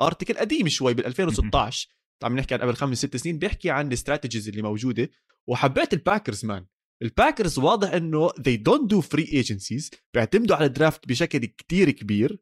[0.00, 1.88] article قديم شوي بال 2016
[2.22, 5.10] عم نحكي عن قبل خمس ست سنين بيحكي عن ال strategies اللي موجودة.
[5.46, 6.66] وحبيت الباكرز مان
[7.02, 12.38] الباكرز واضح إنه they don't do free agencies بيعتمدوا على ال draft بشكل كتير كبير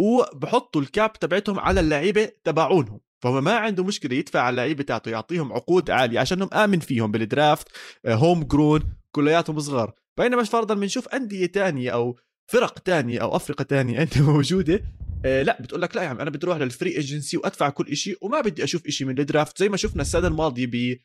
[0.00, 3.00] وبحطوا ال cap تبعتهم على اللعيبة تبعونهم.
[3.22, 7.27] فهو ما عنده مشكلة يدفع على اللعيبة تاعته يعطيهم عقود عالية عشانهم آمن فيهم بال
[7.27, 7.68] draft
[8.06, 9.94] homegrown كلياتهم صغار.
[10.18, 12.18] بينما فرضا بنشوف أندية تانية أو
[12.50, 14.84] فرق تانية أو أفرقة تانية أنت موجودة
[15.24, 17.96] آه لا بتقول لك لا يا عم أنا بدي أروح لل free agency وأدفع كل
[17.96, 20.98] شيء وما بدي أشوف شيء من ال draft زي ما شفنا السنة الماضية ب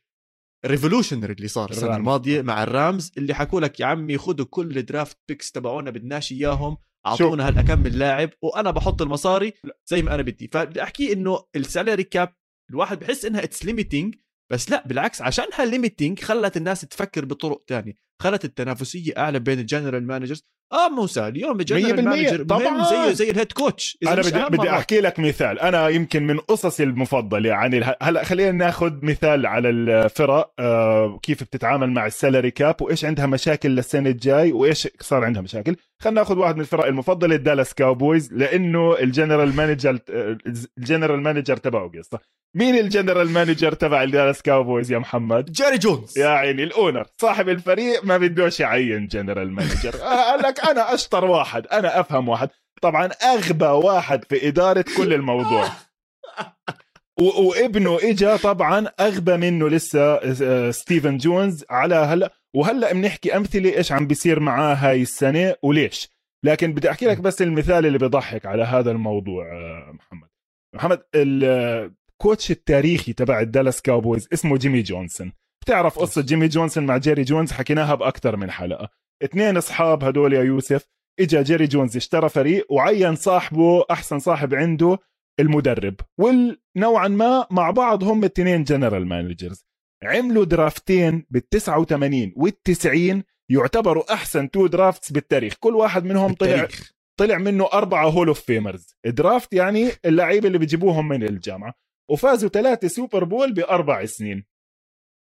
[0.66, 1.96] revolutionary اللي صار السنة.
[1.96, 6.78] الماضية مع الرامز اللي حكوا لك يا عمي خذوا كل draft picks تبعونا بدناش إياهم
[7.06, 9.54] أعطونا هالكم من لاعب وأنا بحط المصاري
[9.86, 10.50] زي ما أنا بدي.
[10.54, 12.34] فبدي أحكي إنه ال salary cap
[12.70, 14.16] الواحد بحس إنها it's limiting
[14.52, 19.66] بس لا بالعكس عشانها limiting خلت الناس تفكر بطرق تانية خلت التنافسية أعلى بين ال
[19.66, 22.84] general managers آه موسى اليوم الجنرال 100% manager طبعاً.
[22.84, 23.98] زيه زي ال head coach.
[24.08, 24.70] أنا بدي, بدي.
[24.70, 25.60] أحكي لك مثال.
[25.60, 31.44] أنا يمكن من قصصي المفضلة يعني اله- هلأ خلينا ناخذ مثال على الفرق آه كيف
[31.44, 35.76] بتتعامل مع ال salary cap وإيش عندها مشاكل للسنة الجاي وإيش صار عندها مشاكل.
[36.02, 40.38] خلينا ناخذ واحد من الفرق المفضلة الدالاس كاوبويز لأنه ال general manager آه،
[40.78, 42.20] ال general manager تبعه قصة.
[42.56, 46.18] مين ال general manager تبع الدالاس كاوبويز يا محمد؟ جيري جونز.
[46.18, 49.96] يا عيني ال owner صاحب الفريق ما بدوش يعين general manager.
[49.96, 52.50] قال لك أنا أشطر واحد أنا أفهم واحد.
[52.82, 55.68] طبعا أغبى واحد في إدارة كل الموضوع.
[57.20, 62.34] وابنه إجا طبعا أغبى منه لسه آه، ستيفن جونز على هلا.
[62.56, 66.10] وهلا بنحكي أمثلة إيش عم بيصير معاه هاي السنة وليش.
[66.46, 70.28] لكن بدي أحكي لك بس المثال اللي بضحك على هذا الموضوع آه، محمد.
[70.76, 75.32] محمد ال coach التاريخي تبع الدالاس كاوبويز اسمه جيمي جونسون.
[75.66, 78.90] بتعرف قصة جيمي جونسون مع جيري جونز؟ حكيناها بأكثر من حلقة.
[79.24, 80.86] اثنين أصحاب هدول يا يوسف.
[81.20, 84.98] إجا جيري جونز اشترى فريق وعين صاحبه أحسن صاحب عنده
[85.40, 85.96] المدرب.
[86.18, 89.66] والنوعا ما مع بعض هم الاثنين general managers
[90.04, 95.54] عملوا درافتين بال 89 وال 90 يعتبروا أحسن two drafts بالتاريخ.
[95.60, 96.92] كل واحد منهم طلع بالتاريخ.
[97.20, 101.74] طلع منه أربعة hall of famers draft يعني اللعيبة اللي بيجيبوهم من الجامعة.
[102.12, 104.46] وفازوا ثلاثة Super Bowl بأربع سنين.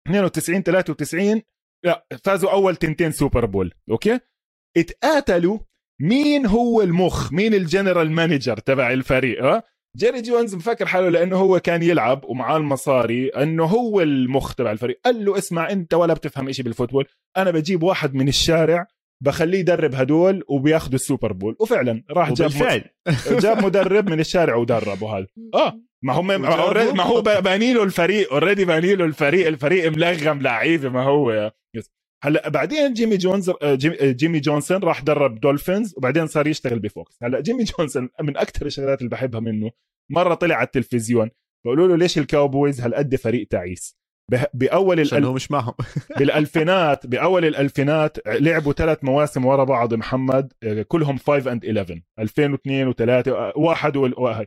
[0.08, 1.42] 92 93
[1.84, 4.20] لا فازوا أول تنتين Super Bowl okay؟
[4.76, 5.58] اتقاتلوا
[6.00, 9.62] مين هو المخ مين ال general manager تبع الفريق ها؟
[9.96, 15.00] جيري جونز مفكر حاله لأنه هو كان يلعب ومعاه المصاري إنه هو المخ تبع الفريق.
[15.04, 17.06] قال له اسمع أنت ولا بتفهم إشي بال football.
[17.36, 18.86] أنا بجيب واحد من الشارع
[19.22, 21.56] بخليه يدرب هدول وبياخذوا ال Super Bowl.
[21.60, 22.50] وفعلا راح جاب
[23.42, 25.26] جاب مدرب من الشارع ودربه هذا.
[25.54, 29.46] آه ما هم ما هو باني له الفريق already باني له الفريق.
[29.46, 31.52] الفريق ملغم لعيبة ما هو.
[32.24, 36.78] هلا بعدين جيمي جونز آه، جيمي, آه، جيمي جونسون راح درب دولفينز وبعدين صار يشتغل
[36.78, 37.18] بفوكس.
[37.22, 39.70] هلا جيمي جونسون من أكثر الشغلات اللي بحبها منه
[40.10, 41.30] مرة طلع على التلفزيون
[41.64, 43.96] بقولوا له ليش الكاوبويز هالقد فريق تعيس؟
[44.54, 45.24] بأول الأل...
[45.24, 45.74] هو مش معهم.
[46.18, 52.92] بالالفينات بأول الألفينات لعبوا ثلاث مواسم ورا بعض محمد آه، كلهم 5 اند 11 2002
[52.92, 54.46] و3 واحد واحد.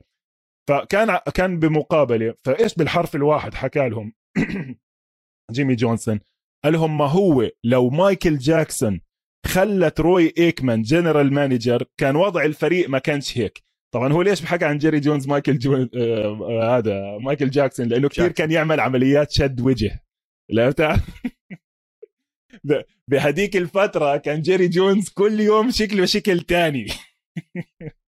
[0.70, 4.14] فكان كان بمقابلة فإيش بالحرف الواحد حكى لهم؟
[5.52, 6.20] جيمي جونسون.
[6.66, 9.02] قال لهم ما هو لو مايكل جاكسون
[9.46, 13.64] خلى تروي إيكمان general manager كان وضع الفريق ما كانش هيك.
[13.94, 18.10] طبعا هو ليش بحكي عن جيري جونز مايكل جون آه آه هذا مايكل جاكسون؟ لأنه
[18.10, 18.32] كثير.
[18.32, 20.04] كان يعمل عمليات شد وجه.
[20.50, 21.10] لا بتعرف
[23.12, 26.86] بهديك الفترة كان جيري جونز كل يوم شكله شكل تاني.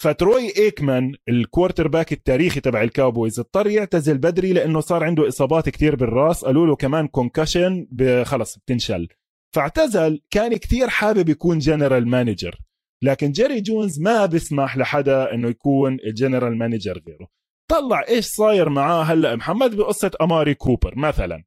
[0.00, 5.96] فتروي إيكمان ال quarterback التاريخي تبع الكاوبويز اضطر يعتزل بدري لأنه صار عنده إصابات كتير
[5.96, 7.88] بالرأس قالوا له كمان concussion
[8.24, 9.08] خلص بتنشل.
[9.54, 12.60] فاعتزل كان كتير حابب يكون general manager
[13.02, 17.28] لكن جيري جونز ما بيسمح لحدا إنه يكون ال general manager غيره.
[17.70, 21.44] طلع إيش صاير معاه هلأ محمد بقصة أماري كوبر مثلا.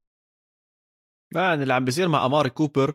[1.34, 2.94] man اللي عم بيصير مع أماري كوبر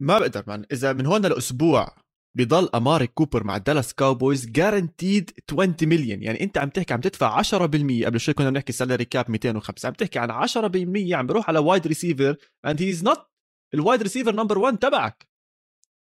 [0.00, 0.64] ما بقدر man.
[0.72, 2.01] إذا من هون لأسبوع
[2.38, 7.42] بضل اماري كوبر مع الدالاس كاوبويز guaranteed 20 مليون يعني أنت عم تحكي عم تدفع
[7.42, 11.58] 10% قبل شوي كنا بنحكي salary cap 205 عم تحكي عن 10% عم بيروح على
[11.58, 13.26] wide receiver and he is not
[13.74, 15.28] ال wide receiver number 1 تبعك.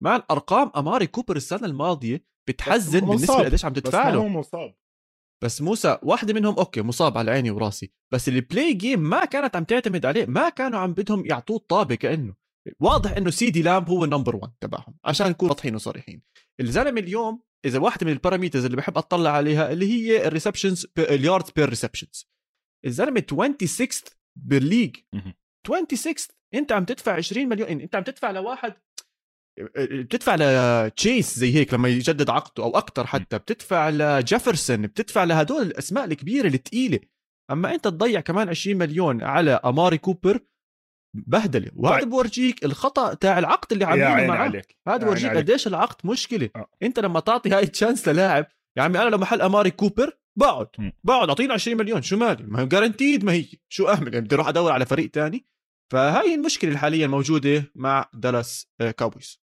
[0.04, 3.42] man ارقام اماري كوبر السنة الماضية بتحزن بس بالنسبة.
[3.42, 4.20] لقديش عم بس تدفع له.
[4.20, 4.76] هو مصاب.
[5.44, 7.92] بس موسى واحدة منهم okay مصاب على عيني وراسي.
[8.14, 10.26] بس ال play game ما كانت عم تعتمد عليه.
[10.26, 12.45] ما كانوا عم بدهم يعطوه الطابة كأنه.
[12.80, 16.22] واضح إنه CeeDee Lamb هو ال number 1 تبعهم عشان نكون واضحين وصريحين.
[16.60, 20.88] الزلمة اليوم إذا واحدة من ال parameters اللي بحب أطلع عليها اللي هي ال receptions
[20.98, 22.30] ال yards per receptions
[22.86, 23.90] الزلمة 26
[24.36, 24.96] بال league.
[25.14, 25.34] مهم.
[25.68, 26.16] 26
[26.54, 28.74] أنت عم تدفع 20 مليون أنت عم تدفع لواحد
[29.78, 35.24] بتدفع ل Chase زي هيك لما يجدد عقده أو أكثر حتى بتدفع ل Jefferson بتدفع
[35.24, 37.00] لهدول الأسماء الكبيرة الثقيله
[37.52, 40.40] أما أنت تضيع كمان 20 مليون على اماري كوبر
[41.28, 42.10] بهدله وهذا طيب.
[42.10, 44.78] بورجيك الخطأ تاع العقد اللي عاملينه معاه عليك.
[44.88, 45.32] هذا بورجيك.
[45.32, 46.50] قديش العقد مشكلة.
[46.56, 46.68] آه.
[46.84, 48.46] انت لما تعطي هاي ال chance للاعب
[48.78, 50.68] يا عمي أنا لو محل أماري كوبر بقعد.
[50.80, 50.92] م.
[51.04, 52.02] بقعد اعطينا 20 مليون.
[52.02, 53.46] شو مالي؟ ما هو guaranteed ما هي.
[53.70, 55.46] شو أعمل؟ يعني بدي أروح أدور على فريق تاني.
[55.92, 59.40] فهاي المشكلة الحالية الموجودة مع دالاس آه، كاوبويز.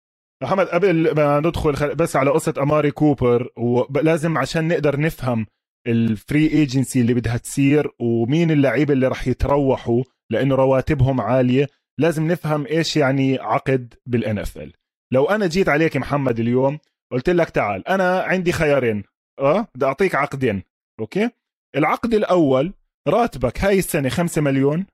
[0.43, 1.95] محمد قبل ما ندخل خل...
[1.95, 5.47] بس على قصة أماري كوبر ولازم عشان نقدر نفهم
[5.87, 11.67] ال free agency اللي بدها تصير ومين اللعيبة اللي راح يتروحوا لأنه رواتبهم عالية.
[11.99, 14.73] لازم نفهم إيش يعني عقد بال NFL
[15.13, 16.79] لو أنا جيت عليك محمد اليوم
[17.13, 19.05] قلت لك تعال أنا عندي خيارين.
[19.41, 20.63] أه؟ بدي أعطيك عقدين.
[21.01, 21.31] okay؟
[21.77, 22.75] العقد الأول
[23.09, 24.87] راتبك هاي السنة 5 مليون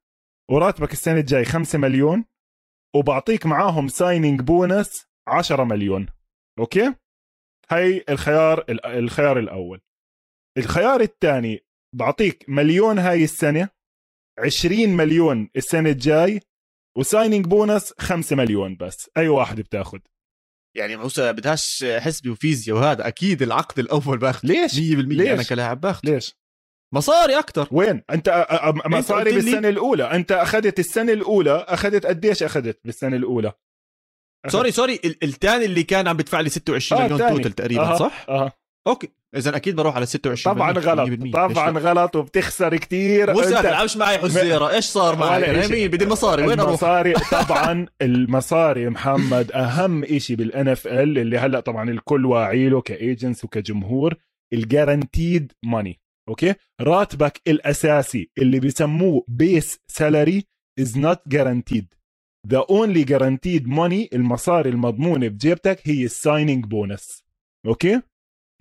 [0.50, 2.24] وراتبك السنة الجاي 5 مليون
[2.96, 6.06] وبعطيك معاهم signing bonus 10 مليون.
[6.58, 6.94] okay؟
[7.70, 9.80] هاي الخيار الخيار الأول.
[10.58, 13.68] الخيار الثاني بعطيك مليون هاي السنة
[14.38, 16.40] 20 مليون السنة الجاي
[16.98, 19.10] و signing bonus 5 مليون بس.
[19.16, 19.98] أي واحد بتاخذ
[20.76, 25.80] يعني موسى بدهاش حسبي وفيزياء وهذا أكيد العقد الأول باخذ ليش؟ 100% ليش؟ أنا كلاعب
[25.80, 26.36] باخذ ليش؟
[26.94, 28.46] مصاري أكثر وين؟ أنت
[28.86, 30.04] مصاري بالسنة الأولى.
[30.04, 33.52] أنت أخذت السنة الأولى أخذت قديش أخذت بالسنة الأولى؟
[34.48, 38.26] sorry sorry الثاني اللي كان عم بدفع لي 26 آه مليون total تقريبا آه صح؟
[38.28, 38.52] آه
[38.87, 39.08] okay.
[39.36, 41.32] اذا أكيد بروح على 26 طبعا غلط.
[41.32, 44.70] طبعا غلط وبتخسر كثير موسى ما تلعبش معي حزيرة.
[44.70, 46.42] إيش صار معي مين بدي مصاري.
[46.46, 52.68] وين أروح؟ المصاري طبعا المصاري محمد أهم إشي بال NFL اللي هلأ طبعا الكل واعي
[52.68, 54.14] له ك agents وكجمهور
[54.52, 60.44] ال guaranteed money okay؟ راتبك الأساسي اللي بيسموه base salary
[60.80, 61.94] is not guaranteed
[62.48, 67.24] the only guaranteed money المصاري المضمونة بجيبتك هي ال signing bonus
[67.66, 68.00] okay؟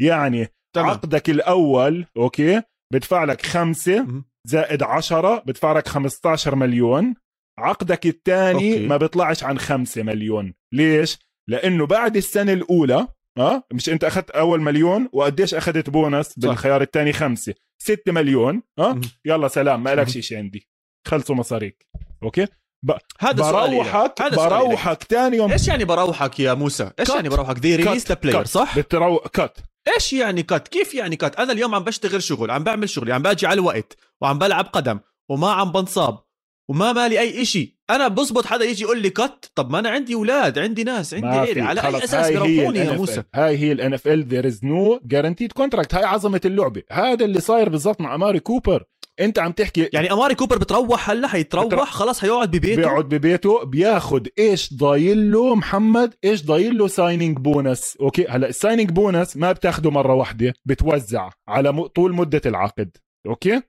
[0.02, 0.90] يعني طبعا.
[0.90, 2.62] عقدك الأول okay؟
[2.94, 4.08] بدفع لك خمسة
[4.48, 7.16] زائد عشرة بدفع لك 15 مليون.
[7.58, 10.54] عقدك الثاني ما بيطلعش عن خمسة مليون.
[10.74, 16.82] ليش؟ لأنه بعد السنة الأولى آه؟ مش أنت أخذت أول مليون وقديش أخذت بونس بالخيار
[16.82, 17.54] الثاني خمسة.
[17.82, 20.70] ستة مليون آه؟ يلا سلام ما لكش شيء عندي.
[21.08, 21.88] خلصوا مصاريك.
[22.24, 22.48] okay؟
[22.84, 22.92] ب...
[23.20, 27.76] هذا بروحك هذا بروحك ثاني يوم إيش يعني بروحك يا موسى؟ إيش يعني بروحك؟ they
[27.76, 29.58] release the player صح؟ بتروح cut
[29.96, 33.22] إيش يعني cut كيف يعني cut أنا اليوم عم بشتغل شغل عم بعمل شغلي عم
[33.22, 36.20] باجي على الوقت وعم بلعب قدم وما عم بنصاب
[36.70, 37.80] وما مالي أي إشي.
[37.90, 41.28] أنا بزبط حدا يجي يقول لي cut طب ما أنا عندي أولاد عندي ناس عندي
[41.28, 45.52] عيلة على أي أساس بيروحوني يا موسى؟ هاي هي ال NFL there is no guaranteed
[45.52, 46.84] contract هاي عظمة اللعبة.
[46.92, 48.84] هذا اللي صاير بالضبط مع اماري كوبر.
[49.20, 51.86] انت عم تحكي يعني أماري كوبر بتروح هلأ حيتروح بتر...
[51.86, 52.76] خلص حيقعد ببيته.
[52.76, 58.55] بيقعد ببيته بياخد إيش ضايل له محمد إيش ضايل له signing bonus okay هلأ ال
[58.55, 61.88] signing bonus ما بتاخده مرة واحدة بتوزع على.
[61.88, 62.98] طول مدة العقد.
[63.28, 63.62] okay؟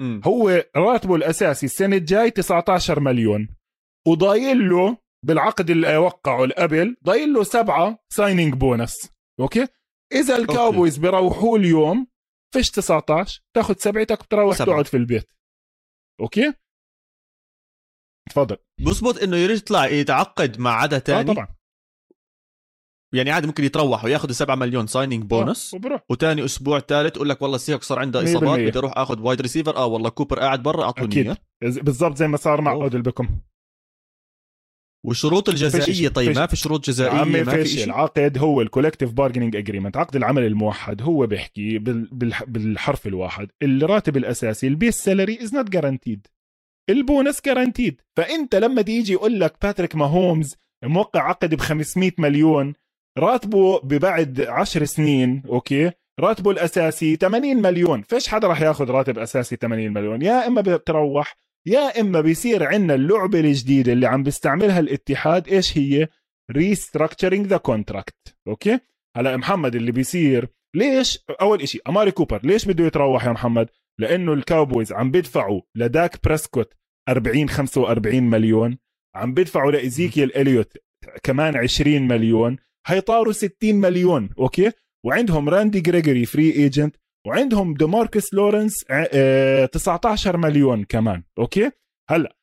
[0.00, 0.20] م.
[0.24, 3.48] هو راتبه الأساسي السنة الجاي 19 مليون.
[4.08, 9.10] وضايل له بالعقد اللي وقعه قبل ضايل له سبعة signing bonus
[9.40, 9.66] okay؟
[10.12, 12.06] إذا الكاوبويز بيروحوا اليوم
[12.52, 15.32] فيش 19 تاخذ سبعتك بتروح تقعد في البيت.
[16.20, 16.54] okay؟
[18.30, 18.56] تفضل.
[18.80, 21.30] بزبط إنه يطلع يتعقد مع حدا تاني.
[21.30, 21.60] آه طبعا.
[23.14, 27.42] يعني عادي ممكن يتروح وياخذ 7 مليون signing bonus آه وتاني أسبوع ثالث يقول لك
[27.42, 30.62] والله ال Seahawks صار عنده إصابات بدي أروح أخذ wide receiver آه والله كوبر قاعد
[30.62, 33.40] برا اعطوني اياه بالضبط زي ما صار مع Odell Beckham
[35.06, 36.38] والشروط الجزائية طيب.
[36.38, 40.16] ما في شروط جزائية عمي ما في شيء العقد هو ال collective bargaining agreement عقد
[40.16, 41.78] العمل الموحد هو بيحكي
[42.46, 43.48] بالحرف الواحد.
[43.62, 46.26] الراتب الأساسي ال base salary is not guaranteed
[46.90, 52.74] ال bonus guaranteed فأنت لما تيجي يقول لك Patrick Mahomes موقع عقد ب 500 مليون
[53.18, 58.02] راتبه ببعد 10 سنين أوكي؟ راتبه الأساسي 80 مليون.
[58.02, 60.22] فيش حدا راح ياخذ راتب أساسي 80 مليون.
[60.22, 66.08] يا إما بتروح يا إما بيصير عندنا اللعبة الجديدة اللي عم بيستعملها الاتحاد إيش هي؟
[66.50, 68.78] restructuring the contract أوكي؟
[69.16, 73.68] هلا محمد اللي بيصير ليش؟ أول إشي Amari Cooper ليش بده يتروح يا محمد؟
[73.98, 76.74] لأنه ال Cowboys عم بيدفعوا ل Dak Prescott
[77.08, 78.78] 40 45 مليون
[79.14, 80.72] عم بيدفعوا ل Ezekiel Elliott
[81.22, 84.72] كمان 20 مليون هي طاروا 60 مليون أوكي؟
[85.06, 88.84] وعندهم Randy Gregory free agent وعندهم DeMarcus Lawrence
[89.72, 91.22] 19 مليون كمان.
[91.38, 91.70] أوكي؟
[92.10, 92.36] هلا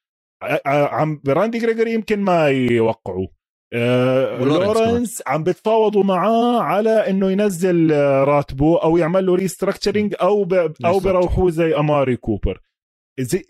[0.66, 3.28] عم ب Randy Gregory يمكن ما يوقعوا
[3.74, 7.92] آه Lawrence عم بتفاوضوا معاه على إنه ينزل
[8.24, 10.54] راتبه أو يعمل له restructuring أو ب...
[10.86, 12.62] أو بيروحوه زي Amari Cooper.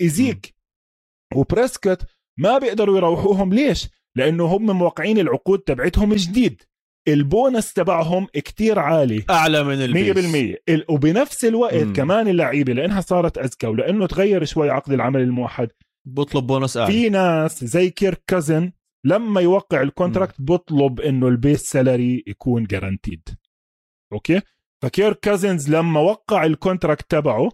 [0.01, 0.55] Ezekiel
[1.35, 2.05] و Prescott
[2.39, 3.53] ما بيقدروا يروحوهم.
[3.53, 6.61] ليش؟ لأنه هم موقعين العقود تبعتهم جديد.
[7.07, 9.23] البونس تبعهم كتير عالي.
[9.29, 10.57] أعلى من ال base.
[10.69, 11.93] 100% وبنفس الوقت مم.
[11.93, 15.69] كمان اللعيبة لأنها صارت أذكى ولأنه تغير شوي عقد العمل الموحد.
[16.07, 16.91] بطلب بونس أعلى.
[16.93, 18.71] في ناس زي Kirk Cousins
[19.05, 23.29] لما يوقع ال contract بطلب إنه ال base salary يكون guaranteed
[24.13, 24.41] أوكي؟
[24.83, 27.51] ف Kirk Cousins لما وقع ال contract تبعه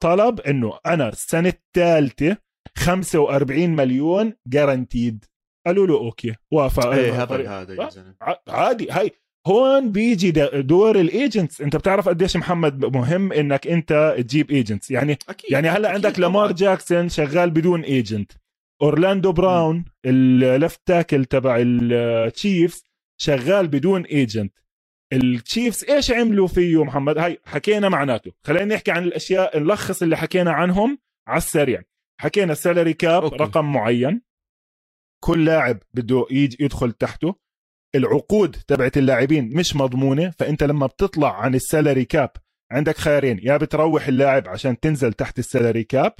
[0.00, 2.36] طلب إنه أنا السنة الثالثة
[2.78, 5.24] 45 مليون guaranteed
[5.66, 6.34] قالوا له أوكي.
[6.50, 8.14] وافق إيه هبل هذا زلمه
[8.48, 9.10] عادي هاي.
[9.46, 15.18] هون بيجي دور ال agents أنت بتعرف قديش محمد مهم إنك أنت تجيب agents يعني
[15.28, 16.52] أكيد يعني هلأ أكيد عندك Lamar.
[16.52, 18.32] Jackson شغال بدون agent
[18.82, 22.84] Orlando Brown ال left tackle تبع ال Chiefs
[23.20, 24.52] شغال بدون agent
[25.12, 28.32] ال Chiefs إيش عملوا فيه محمد؟ هاي حكينا معناته.
[28.42, 30.98] خلينا نحكي عن الأشياء نلخص اللي حكينا عنهم
[31.28, 31.82] على السريع.
[32.20, 33.36] حكينا ال salary cap أوكي.
[33.36, 34.27] رقم معين.
[35.24, 37.34] كل لاعب بده يجي يدخل تحته.
[37.94, 42.30] العقود تبعت اللاعبين مش مضمونة فأنت لما بتطلع عن ال salary cap
[42.72, 46.12] عندك خيارين يا بتروح اللاعب عشان تنزل تحت ال salary cap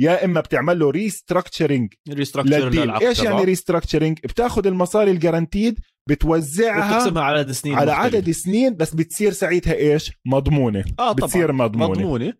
[0.00, 2.82] يا إما بتعمل له restructuring restructure لل deal.
[2.82, 3.44] للعقد إيش يعني.
[3.44, 8.16] restructuring بتاخذ المصاري ال guaranteed بتوزعها وبتقسمها على عدد سنين على مختلفة.
[8.16, 10.80] عدد سنين بس بتصير ساعتها إيش؟ مضمونة.
[10.98, 11.12] آه طبعا.
[11.12, 12.32] بتصير مضمونة, مضمونة.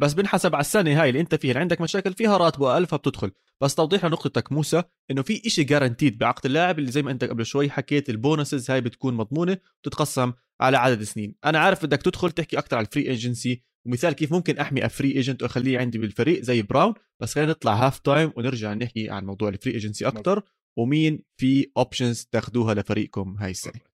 [0.00, 3.30] بس بنحسب على السنة هاي اللي انت فيها اللي عندك مشاكل فيها راتبه أقل فبتدخل.
[3.60, 7.46] بس توضيح لنقطتك موسى إنه في إشي guaranteed بعقد اللاعب اللي زي ما انت قبل
[7.46, 11.34] شوي حكيت ال bonuses هاي بتكون مضمونة وتتقسم على عدد سنين.
[11.44, 14.91] أنا عارف بدك تدخل تحكي أكثر على ال free agency ومثال كيف ممكن أحمي a
[14.91, 19.48] free agent وأخليه عندي بالفريق زي Brown بس خلينا نطلع halftime ونرجع نحكي عن موضوع
[19.48, 20.42] ال free agency أكثر
[20.78, 23.89] ومين في options تاخذوها لفريقكم هاي السنة.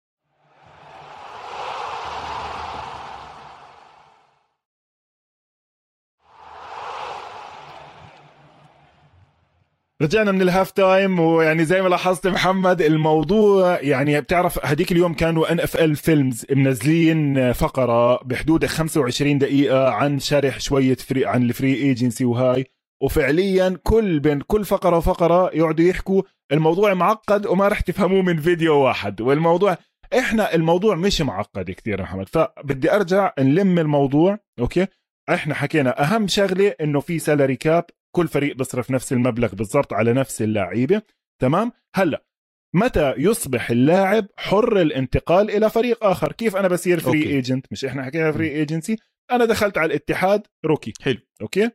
[10.03, 15.53] رجعنا من ال halftime ويعني زي ما لاحظت محمد الموضوع يعني بتعرف هديك اليوم كانوا
[15.53, 22.25] NFL Films منزلين فقرة بحدود 25 دقيقة عن شرح شوية free عن ال free agency
[22.25, 22.67] وهاي.
[23.03, 26.23] وفعليا كل بين كل فقرة وفقرة يقعدوا يحكوا.
[26.53, 29.21] الموضوع معقد وما رح تفهموه من فيديو واحد.
[29.21, 29.77] والموضوع
[30.19, 32.29] إحنا الموضوع مش معقد كثير محمد.
[32.29, 34.87] فبدي أرجع نلم الموضوع أوكي؟
[35.31, 37.85] إحنا حكينا أهم شغلة إنه في salary cap
[38.17, 41.03] كل فريق بيصرف نفس المبلغ بالضبط على نفس اللعيبة
[41.43, 42.27] تمام؟ هلأ
[42.75, 47.35] متى يصبح اللاعب حر الانتقال إلى فريق آخر؟ كيف أنا بصير free أوكي.
[47.35, 48.97] agent مش إحنا حكينا free agency
[49.31, 51.19] أنا دخلت على الاتحاد rookie حلو.
[51.43, 51.71] أوكي؟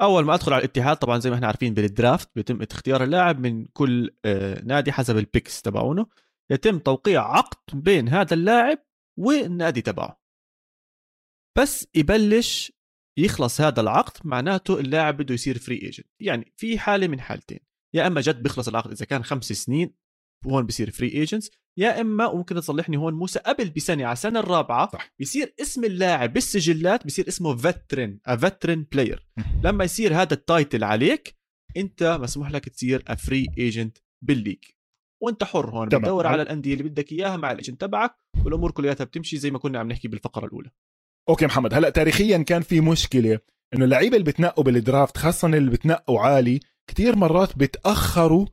[0.00, 3.40] أول ما أدخل على الاتحاد طبعا زي ما إحنا عارفين بال draft بيتم اختيار اللاعب
[3.40, 6.06] من كل آه، نادي حسب ال picks تبعونه.
[6.50, 8.78] يتم توقيع عقد بين هذا اللاعب
[9.18, 10.20] والنادي تبعه.
[11.58, 12.72] بس يبلش
[13.18, 17.60] يخلص هذا العقد معناته اللاعب بده يصير free agent يعني في حالة من حالتين.
[17.94, 19.94] يا إما جد بيخلص العقد إذا كان خمس سنين
[20.46, 24.90] هون بصير free agents يا إما وممكن تصلحني هون موسى قبل بسنة على السنة الرابعة
[24.92, 25.12] صح.
[25.18, 29.26] بيصير اسم اللاعب بالسجلات بيصير اسمه veteran a veteran player
[29.64, 31.34] لما يصير هذا ال title عليك
[31.76, 34.64] أنت مسموح لك تصير free agent بال league.
[35.22, 36.02] وأنت حر هون تمام.
[36.02, 39.58] بتدور على الأندية اللي بدك إياها مع ال agent تبعك والأمور كلياتها بتمشي زي ما
[39.58, 40.70] كنا عم نحكي بالفقرة الأولى.
[41.28, 43.38] أوكي محمد هلأ تاريخيا كان في مشكلة
[43.74, 48.46] إنه اللعيبة اللي بتنقوا بال draft خاصه اللي بتنقوا عالي كتير مرات بتأخروا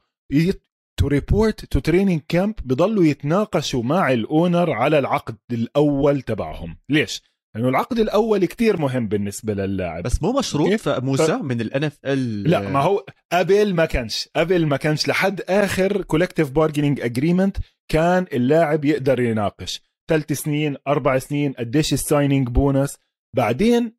[0.99, 6.78] to report to training camp بضلوا يتناقشوا مع ال owner على العقد الأول تبعهم.
[6.89, 7.24] ليش؟
[7.55, 10.03] لأنه العقد الأول كتير مهم بالنسبة للاعب.
[10.03, 14.78] بس مو مشروط؟ موسى من ال NFL لا ما هو قبل ما كانش قبل ما
[14.78, 17.57] كانش لحد آخر collective bargaining agreement
[17.88, 19.82] كان اللاعب يقدر يناقش.
[20.12, 22.97] ثلاث سنين أربع سنين قديش ال signing bonus
[23.36, 23.95] بعدين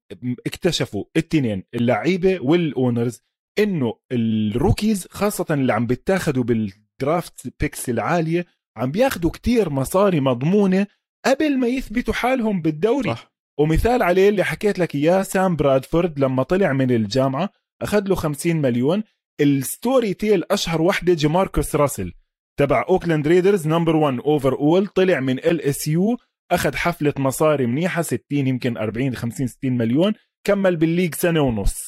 [0.46, 3.20] اكتشفوا التنين اللعيبة وال owners
[3.58, 8.46] إنه ال rookies خاصة اللي عم بيتاخدوا بال draft picks العالية
[8.76, 10.86] عم بياخدوا كتير مصاري مضمونة
[11.26, 13.10] قبل ما يثبتوا حالهم بالدوري.
[13.10, 13.32] صح.
[13.60, 17.50] ومثال عليه اللي حكيت لك إياه Sam Bradford لما طلع من الجامعة
[17.82, 19.02] أخذ له 50 مليون.
[19.40, 22.12] ال story tale أشهر وحدة جماركوس راسل.
[22.58, 26.16] تبع اوكلاند ريدرز number 1 overall طلع من LSU
[26.52, 30.14] أخذ حفلة مصاري منيحة 60 يمكن 40 50 60 مليون
[30.46, 31.78] كمل بال league سنة ونص.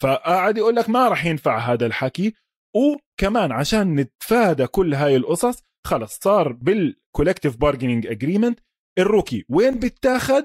[0.00, 2.34] فقاعد يقول لك ما راح ينفع هذا الحكي.
[2.76, 8.60] وكمان عشان نتفادى كل هاي القصص خلص صار بال collective bargaining agreement
[8.98, 10.44] ال rookie وين بيتاخد؟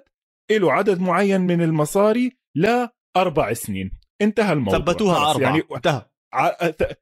[0.52, 3.92] له عدد معين من المصاري لأربع سنين.
[4.22, 4.80] انتهى الموضوع.
[4.80, 5.50] ثبتوها أربعة.
[5.50, 6.06] يعني انتهى.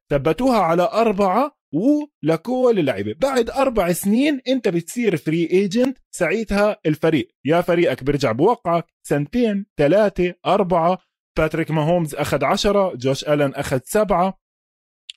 [0.10, 7.28] ثبتوها على أربعة ولكل اللعيبة بعد أربع سنين أنت بتصير free agent ساعتها الفريق.
[7.46, 8.86] يا فريقك بيرجع بوقعك.
[9.04, 10.98] سنتين ثلاثة أربعة.
[11.38, 14.40] باتريك ماهومز أخذ عشرة جوش ألن أخذ سبعة.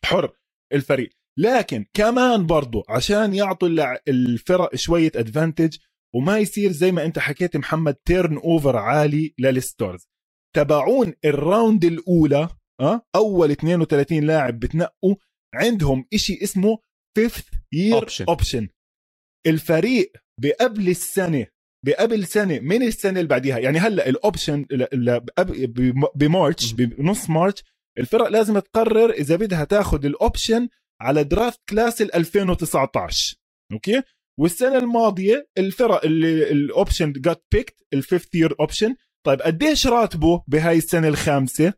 [0.04, 0.32] حر
[0.72, 1.10] الفريق.
[1.38, 3.68] لكن كمان برضو عشان يعطوا
[4.08, 5.76] الفرق شوية advantage
[6.14, 10.08] وما يصير زي ما أنت حكيت محمد turnover عالي لل stars
[10.56, 12.48] تبعون ال round الأولى
[12.80, 15.14] أه؟ أول 32 لاعب بتنقوا.
[15.54, 16.78] عندهم إشي اسمه
[17.18, 18.24] fifth year Option.
[18.28, 18.68] option
[19.46, 21.46] الفريق بقبل السنة
[21.86, 26.72] بقبل سنه من السنة اللي بعديها؟ يعني هلأ ال option ل- ل- بقب- بم- بمارش
[26.72, 27.62] بنص مارش
[27.98, 30.68] الفرق لازم تقرر إذا بدها تاخذ ال option
[31.00, 33.36] على draft class ال 2019
[33.72, 34.02] okay؟
[34.40, 38.94] والسنة الماضية الفرق اللي ال option got picked ال fifth year option
[39.26, 41.72] طيب قديش راتبه بهاي السنة الخامسة؟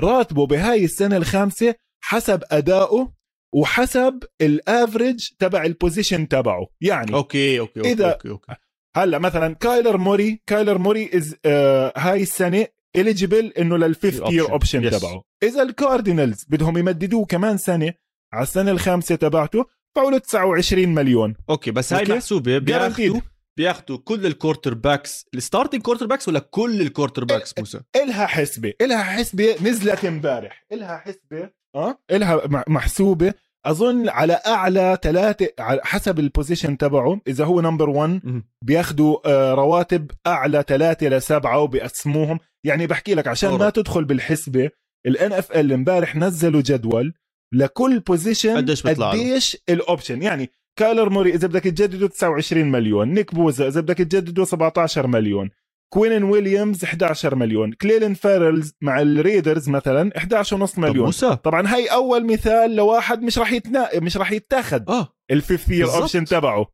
[0.00, 1.74] راتبه بهاي السنة الخامسة
[2.04, 3.12] حسب أدائه
[3.52, 8.52] وحسب ال average تبع ال position تبعه يعني okay okay okay إذا- okay, okay.
[8.96, 14.22] هلأ مثلا كايلر موري كايلر موري is آه هاي السنة eligible إنه لل fifth.
[14.30, 14.90] year option.
[14.90, 17.94] تبعه إذا الكاردينالز بدهم يمددوه كمان سنة
[18.32, 22.12] على السنة الخامسة تبعته فعلوا 29 مليون okay بس هاي okay.
[22.12, 23.20] محسوبة بياخذوا.
[23.56, 29.02] بياخذوا كل ال quarterbacks ال starting quarterbacks ولا كل ال quarterbacks موسى إلها حسبة إلها
[29.02, 33.34] حسبة نزلت امبارح إلها حسبة آه إلها م- محسوبة
[33.66, 38.44] أظن على أعلى ثلاثة على حسب ال position تبعه إذا هو number 1 مهم.
[38.64, 43.70] بياخدوا آه، رواتب أعلى ثلاثة لسبعة وبيقسموهم يعني بحكي لك عشان ما.
[43.70, 44.70] تدخل بالحسبة
[45.06, 47.14] ال NFL امبارح نزلوا جدول
[47.54, 53.08] لكل position قديش بيطلع؟ قديش ال option يعني كايلر موري إذا بدك تجدده 29 مليون
[53.14, 55.50] نيك بوزا إذا بدك تجدده 17 مليون
[55.92, 57.72] كوينن ويليامز 11 مليون.
[57.72, 61.06] كليلن فيرلز مع الريدرز مثلا 11 ونص طب مليون.
[61.06, 61.36] موسى.
[61.36, 63.88] طبعا هاي أول مثال لواحد مش راح يتنا...
[63.94, 65.08] مش راح يتاخذ آه.
[65.30, 65.90] ال fifth year.
[65.90, 66.66] option تبعه.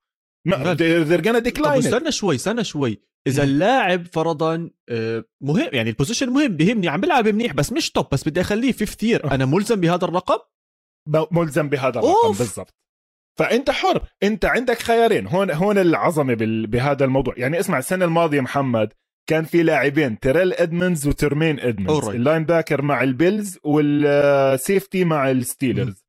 [0.53, 0.77] طب
[1.45, 1.87] decline it.
[1.87, 3.01] استنى شوي استنى شوي.
[3.27, 3.45] إذا.
[3.45, 8.07] اللاعب فرضا آه، مهم يعني ال position مهم بيهمني عم بيلعب منيح بس مش top
[8.13, 9.35] بس بدي أخليه fifth year آه.
[9.35, 10.39] أنا ملزم بهذا الرقم؟
[11.31, 12.29] ملزم بهذا الرقم.
[12.39, 12.75] بالضبط.
[13.39, 15.27] فأنت حر أنت عندك خيارين.
[15.27, 16.67] هون هون العظمة بال...
[16.67, 17.35] بهذا الموضوع.
[17.37, 18.93] يعني اسمع السنة الماضية محمد
[19.27, 22.01] كان في لاعبين تيريل إدمنز وتريمين إدمنز.
[22.01, 22.09] Alright.
[22.09, 26.07] ال linebacker مع البيلز وال safety مع الستيلرز.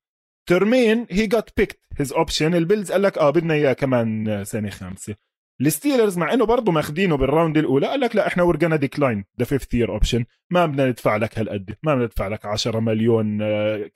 [0.50, 5.16] تريمين he got picked his option البيلز قال لك آه بدنا إياه كمان سنه خامسة.
[5.62, 9.46] الستيلرز مع إنه برضه ماخذينه بال round الأولى قال لك لا إحنا ورجنا decline the
[9.46, 11.76] fifth year option ما بدنا ندفع لك هالقد.
[11.84, 13.90] ما بدنا ندفع لك 10 مليون آه،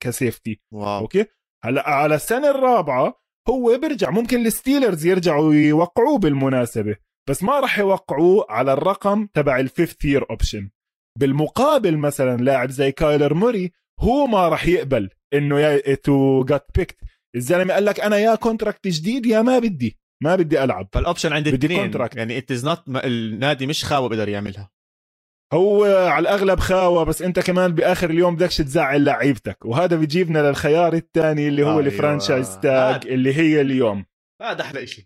[0.00, 0.98] ك safety wow.
[0.98, 1.26] okay؟
[1.64, 4.10] هلأ على السنة الرابعة هو بيرجع.
[4.10, 6.96] ممكن الستيلرز يرجعوا يوقعوه بالمناسبة.
[7.28, 10.70] بس ما راح يوقعوه على الرقم تبع ال fifth year option
[11.18, 16.96] بالمقابل مثلا لاعب زي كايلر موري هو ما راح يقبل إنه يا to get picked
[17.36, 19.98] الزلمة قال لك أنا يا contract جديد يا ما بدي.
[20.22, 20.88] ما بدي ألعب.
[20.92, 21.92] فال option عند بدي الاثنين.
[21.92, 22.16] contract.
[22.16, 24.70] يعني it is not النادي مش خاوه بقدر يعملها.
[25.52, 29.64] هو على الأغلب خاوه بس أنت كمان بآخر اليوم بدكش تزعل لعيبتك.
[29.64, 31.80] وهذا بيجيبنا للخيار الثاني اللي هو أيوة.
[31.80, 33.06] ال franchise tag هاد.
[33.06, 34.04] اللي هي اليوم.
[34.42, 35.04] هذا أحلى شيء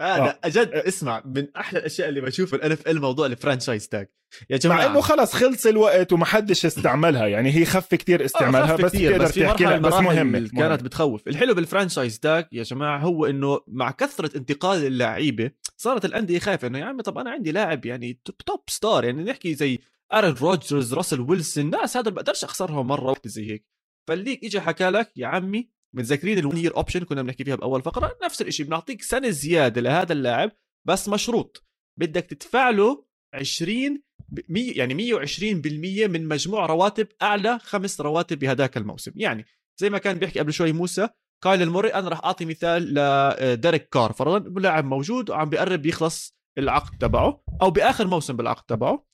[0.00, 0.48] هذا آه.
[0.48, 4.08] جد اسمع من أحلى الأشياء اللي بشوفها ال NFL موضوع ال franchise tag
[4.50, 4.78] يا جماعة.
[4.78, 8.92] مع إنه خلص خلص الوقت وما حدش استعملها يعني هي خف كتير استعمالها آه، بس
[8.92, 10.82] كتير، بس في تحكي بس مهمة كانت.
[10.82, 11.28] بتخوف.
[11.28, 16.68] الحلو بال franchise tag يا جماعة هو إنه مع كثرة انتقال اللعيبة صارت الأندية خايفة
[16.68, 19.78] إنه يا عمي طب أنا عندي لاعب يعني top, top star يعني نحكي زي
[20.12, 23.66] ارن روجرز راسل ويلسون ناس هذا بقدرش أخسرهم مرة واحدة زي هيك.
[24.08, 27.56] فال league اجى حكى لك يا عمي متذكرين ال one year option كنا بنحكي فيها
[27.56, 30.50] بأول فقرة؟ نفس الشيء بنعطيك سنة زيادة لهذا اللاعب
[30.86, 31.64] بس مشروط.
[32.00, 38.76] بدك تدفع له 20 ب- مية يعني 120% من مجموع رواتب أعلى خمس رواتب بهداك
[38.76, 39.12] الموسم.
[39.16, 39.44] يعني
[39.80, 41.08] زي ما كان بيحكي قبل شوي موسى
[41.44, 44.12] كايلر موري أنا راح أعطي مثال لديريك كار.
[44.12, 49.06] فرضا لاعب موجود وعم بيقرب يخلص العقد تبعه أو بآخر موسم بالعقد تبعه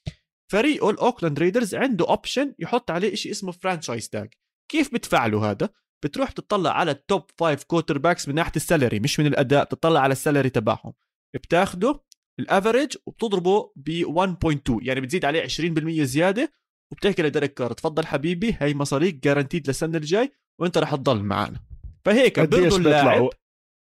[0.53, 4.35] فريقه الاوكلاند ريدرز عنده option يحط عليه شيء اسمه franchise tag
[4.71, 5.69] كيف بتدفع له هذا؟
[6.05, 10.01] بتروح تطلع على ال top 5 quarterbacks من ناحية ال salary مش من الأداء بتطلع
[10.01, 10.93] على ال salary تبعهم.
[11.35, 12.01] بتاخده
[12.39, 16.53] ال average وبتضربه ب 1.2 يعني بتزيد عليه 20% زيادة
[16.93, 21.61] وبتحكي لديريك كار تفضل حبيبي هي مصاريك guaranteed للسنة الجاي وانت رح تضل معنا.
[22.05, 23.29] فهيك بيرضوا اللاعب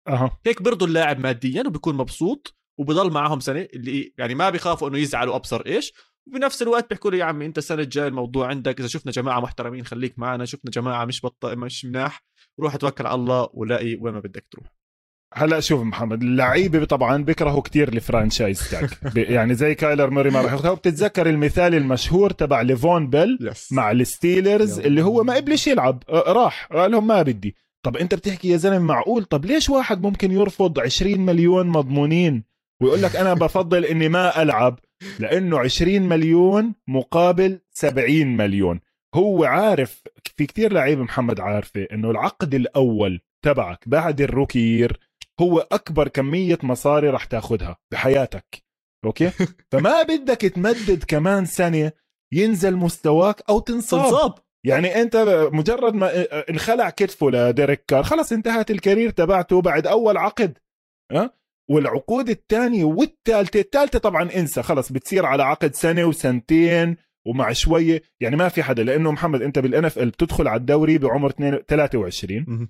[0.08, 0.38] أها.
[0.46, 5.36] هيك بيرضوا اللاعب ماديا وبيكون مبسوط وبضل معهم سنة اللي يعني ما بيخافوا إنه يزعلوا
[5.36, 5.92] أبصر إيش
[6.28, 9.84] وبنفس الوقت بيحكوا له يا عمي أنت السنة الجاية الموضوع عندك إذا شفنا جماعة محترمين
[9.84, 11.46] خليك معنا شفنا جماعة مش بط...
[11.46, 12.24] مش مناح
[12.60, 14.66] روح توكل على الله ولاقي وين ما بدك تروح.
[15.34, 20.30] هلأ شوف محمد اللعيبة طبعا بيكرهوا كتير ال franchise tag ب- يعني زي كايلر موري
[20.30, 20.70] ما راح ياخذها.
[20.70, 24.78] وبتتذكر المثال المشهور تبع ليفون بيل yes مع الستيلرز.
[24.80, 27.56] اللي هو ما قبلش يلعب راح قال لهم ما بدي.
[27.84, 32.44] طب أنت بتحكي يا زلمة معقول؟ طب ليش واحد ممكن يرفض 20 مليون مضمونين
[32.82, 34.78] ويقول لك أنا بفضل إني ما ألعب؟
[35.18, 38.80] لأنه 20 مليون مقابل 70 مليون.
[39.14, 40.02] هو عارف
[40.36, 45.00] في كتير لعيبه محمد عارفه إنه العقد الأول تبعك بعد ال rookie
[45.40, 48.64] هو أكبر كمية مصاري رح تاخدها بحياتك.
[49.04, 49.30] أوكي؟
[49.72, 51.92] فما بدك تمدد كمان سنة
[52.32, 54.02] ينزل مستواك أو تنصاب.
[54.04, 54.34] تنصاب.
[54.66, 55.16] يعني أنت
[55.52, 56.10] مجرد ما
[56.50, 60.58] انخلع كتفه لديريك كار خلص انتهت ال career تبعته بعد أول عقد.
[61.12, 66.96] ها والعقود الثانية والثالثة الثالثة طبعا انسى خلص بتصير على عقد سنة وسنتين
[67.26, 68.02] ومع شوية.
[68.20, 72.44] يعني ما في حدا لأنه محمد أنت بال NFL بتدخل على الدوري بعمر 22 23
[72.48, 72.68] مهم.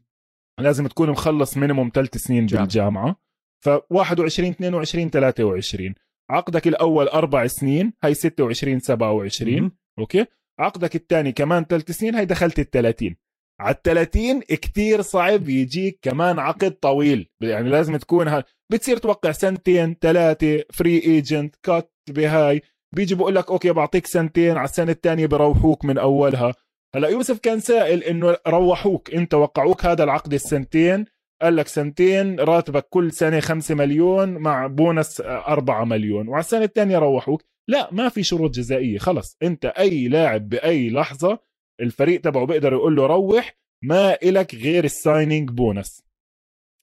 [0.61, 2.64] لازم تكون مخلص minimum ثلاث سنين جامعة.
[2.64, 3.16] بالجامعة.
[3.64, 5.95] ف 21 22 23
[6.30, 9.72] عقدك الأول أربع سنين هي 26 27 مهم.
[9.99, 10.26] أوكي؟
[10.59, 13.16] عقدك الثاني كمان ثلاث سنين هي دخلت ال 30
[13.61, 17.30] على ال 30 كتير صعب يجيك كمان عقد طويل.
[17.40, 22.62] يعني لازم تكون ها بتصير توقع سنتين ثلاثة free agent كات بهاي.
[22.96, 26.54] بيجي بقول لك أوكي بعطيك سنتين على السنة الثانية بروحوك من أولها.
[26.94, 31.04] هلا يوسف كان سائل إنه روحوك إنت وقعوك هذا العقد السنتين.
[31.42, 36.28] قال لك سنتين راتبك كل سنة 5 مليون مع بونس 4 مليون.
[36.28, 37.42] وعلى السنة الثانية روحوك.
[37.68, 39.36] لا ما في شروط جزائية خلص.
[39.42, 41.38] إنت أي لاعب بأي لحظة
[41.80, 46.05] الفريق تبعه بيقدر يقول له روح ما إلك غير ال signing bonus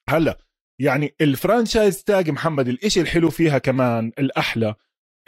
[0.10, 0.38] هلا
[0.82, 4.76] يعني ال franchise tag محمد الإشي الحلو فيها كمان الأحلى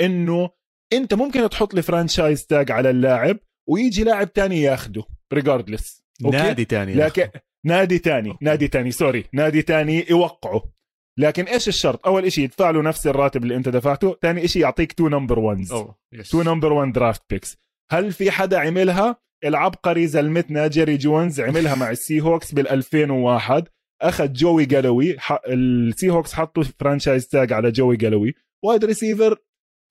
[0.01, 0.49] إنه
[0.93, 3.39] أنت ممكن تحط لي franchise tag على اللاعب
[3.69, 7.29] ويجي لاعب تاني ياخده regardless نادي تاني لكن
[7.65, 10.63] نادي تاني نادي تاني سوري نادي تاني يوقعه.
[11.19, 14.93] لكن إيش الشرط؟ أول إشي يدفع له نفس الراتب اللي أنت دفعته ثاني إشي يعطيك
[14.93, 15.97] two number ones أوه.
[16.13, 16.29] yes.
[16.29, 17.57] two number 1 draft picks
[17.91, 23.67] هل في حدا عملها؟ العبقري زلمتنا جيري جونز عملها مع السي هوكس بال 2001
[24.03, 28.35] أخذ جوي جالوي السي هوكس حطوا franchise tag على جوي جالوي.
[28.65, 29.37] wide receiver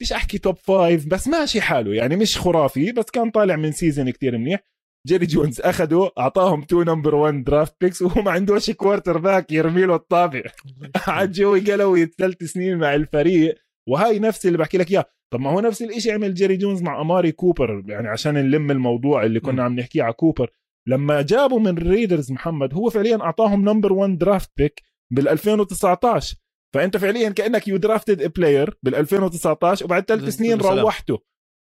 [0.02, 1.94] مش أحكي top five بس ماشي حاله.
[1.94, 4.60] يعني مش خرافي بس كان طالع من season كتير منيح.
[5.08, 9.94] جيري جونز أخذوا أعطاهم two number 1 draft picks وهو ما عندوش quarterback يرمي له
[9.94, 10.42] الطابة.
[11.06, 13.54] قعد جوي جالوي ثلاث سنين مع الفريق.
[13.88, 15.04] وهاي نفس اللي بحكي لك إياه.
[15.32, 17.82] طب ما هو نفس الإشي عمل جيري جونز مع أماري كوبر.
[17.86, 19.40] يعني عشان نلم الموضوع اللي.
[19.40, 20.50] كنا عم نحكيه على كوبر.
[20.88, 24.82] لما جابوا من الريدرز محمد هو فعليا أعطاهم number 1 draft pick
[25.12, 26.36] بال 2019
[26.74, 30.60] فأنت فعليا كأنك you drafted player بال 2019 وبعد ثلاث سنين.
[30.82, 31.18] روحته.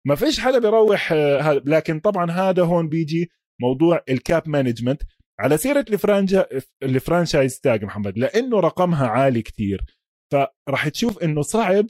[0.06, 5.02] ما فيش حدا بيروح آه، لكن طبعا هذا هون بيجي موضوع ال cap management
[5.40, 6.46] على سيرة الفرانجا
[6.82, 9.84] ال franchise tag محمد لأنه رقمها عالي كتير.
[10.32, 11.86] فراح تشوف إنه صعب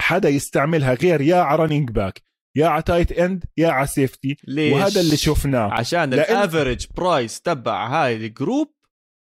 [0.00, 2.22] حدا يستعملها غير يا على running back
[2.58, 5.72] يا على tight end يا على safety ليش؟ وهذا اللي شفناه.
[5.72, 8.74] عشان ال average price تبع هاي ال group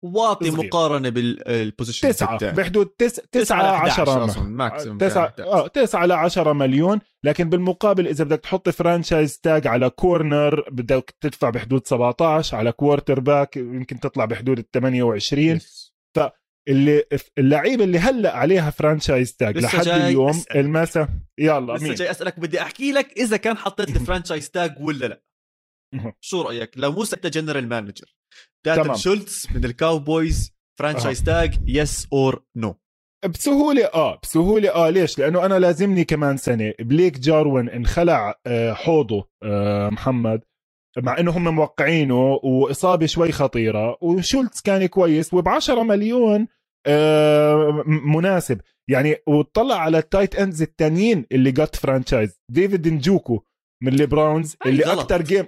[0.03, 0.67] واطي صغير.
[0.67, 2.51] مقارنة بال position تسعة.
[2.51, 3.15] بحدود تس...
[3.15, 6.99] تسعة عشرة أصلا maximum تسعة آه تسعة ل 10 مليون.
[7.23, 13.57] لكن بالمقابل إذا بدك تحط franchise tag على corner بدك تدفع بحدود 17 على quarterback
[13.57, 15.59] يمكن تطلع بحدود ال 28
[16.67, 17.03] اللي
[17.37, 20.57] اللعيبة اللي هلأ عليها franchise tag لحد اليوم أسألك.
[20.57, 24.75] المسا يلا لسه مين جاي أسألك بدي أحكي لك إذا كان حطيت ال franchise tag
[24.79, 25.21] ولا لا.
[26.21, 28.15] شو رأيك؟ لو موسى انت general manager
[28.65, 28.95] دالتن.
[28.95, 32.75] شولتز من الكاوبويز franchise tag yes or no
[33.25, 36.73] بسهولة آه بسهولة آه ليش؟ لأنه أنا لازمني كمان سنة.
[36.79, 40.41] بليك جاروين انخلع آه، حوضه آه، محمد.
[40.97, 46.47] مع إنه هم موقعينه وإصابة شوي خطيرة وشولتز كان كويس وب10 مليون
[46.87, 48.61] آه، مناسب.
[48.89, 53.43] يعني وطلع على ال tight ends التانيين اللي جت franchise ديفيد نجوكو
[53.83, 54.83] من البراونز هاي اللي.
[54.93, 55.45] أكثر game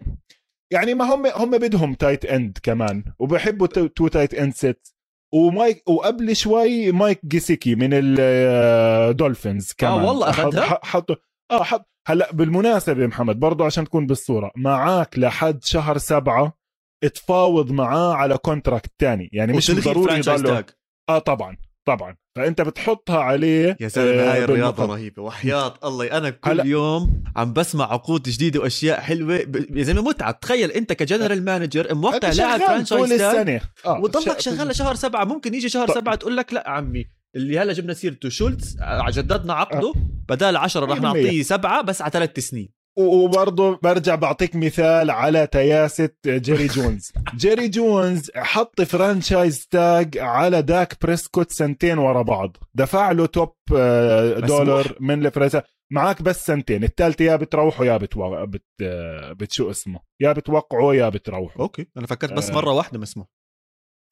[0.73, 4.88] يعني ما هم هم بدهم tight end كمان وبحبوا two, tight end set
[5.33, 11.15] ومايك وقبل شوي مايك جيسيكي من الدولفينز كمان آه، والله أخدها؟ حط- حطوا
[11.51, 11.90] آه حط.
[12.07, 16.57] هلا بالمناسبة محمد برضو عشان تكون بالصورة معاك لحد شهر سبعة
[17.13, 19.29] تفاوض معاه على contract تاني.
[19.33, 20.65] يعني مش ضروري tag
[21.09, 22.15] آه طبعا طبعا.
[22.37, 24.85] فأنت بتحطها عليه يا زلمه آه، هاي الرياضة.
[24.85, 25.23] رهيبة.
[25.23, 29.43] وحياة الله أنا كل هلا- يوم عم بسمع عقود جديدة وأشياء حلوة.
[29.43, 30.31] ب- يا زلمة متعة.
[30.31, 33.61] تخيل أنت ك general manager موقع أنت لاعب franchise طول السنة.
[33.85, 33.99] آه.
[33.99, 35.23] وضلك شغال لشهر سبعة.
[35.25, 37.05] ممكن يجي شهر طب- سبعة تقول لك لا عمي.
[37.36, 38.77] اللي هلا جبنا سيرته شولتز
[39.09, 39.88] جددنا عقده.
[39.88, 39.93] آه.
[40.29, 41.01] بدال عشرة رح 100%.
[41.01, 42.69] نعطيه سبعة بس على ثلاث سنين.
[42.97, 47.11] وبرضه برجع بعطيك مثال على تياسة جيري جونز.
[47.41, 52.57] جيري جونز حط franchise tag على داك بريسكوت سنتين ورا بعض.
[52.75, 55.63] دفع له top آه، دولار من الفرنسا.
[55.91, 56.84] معك بس سنتين.
[56.84, 58.45] الثالثة يا بتروحوا يا بتو...
[58.45, 58.65] بت...
[58.82, 59.99] آه، بتشو اسمه.
[60.21, 61.88] يا بتوقعوا يا بتروحوا أوكي.
[61.97, 62.55] أنا فكرت بس آه.
[62.55, 63.27] مرة واحدة مسموح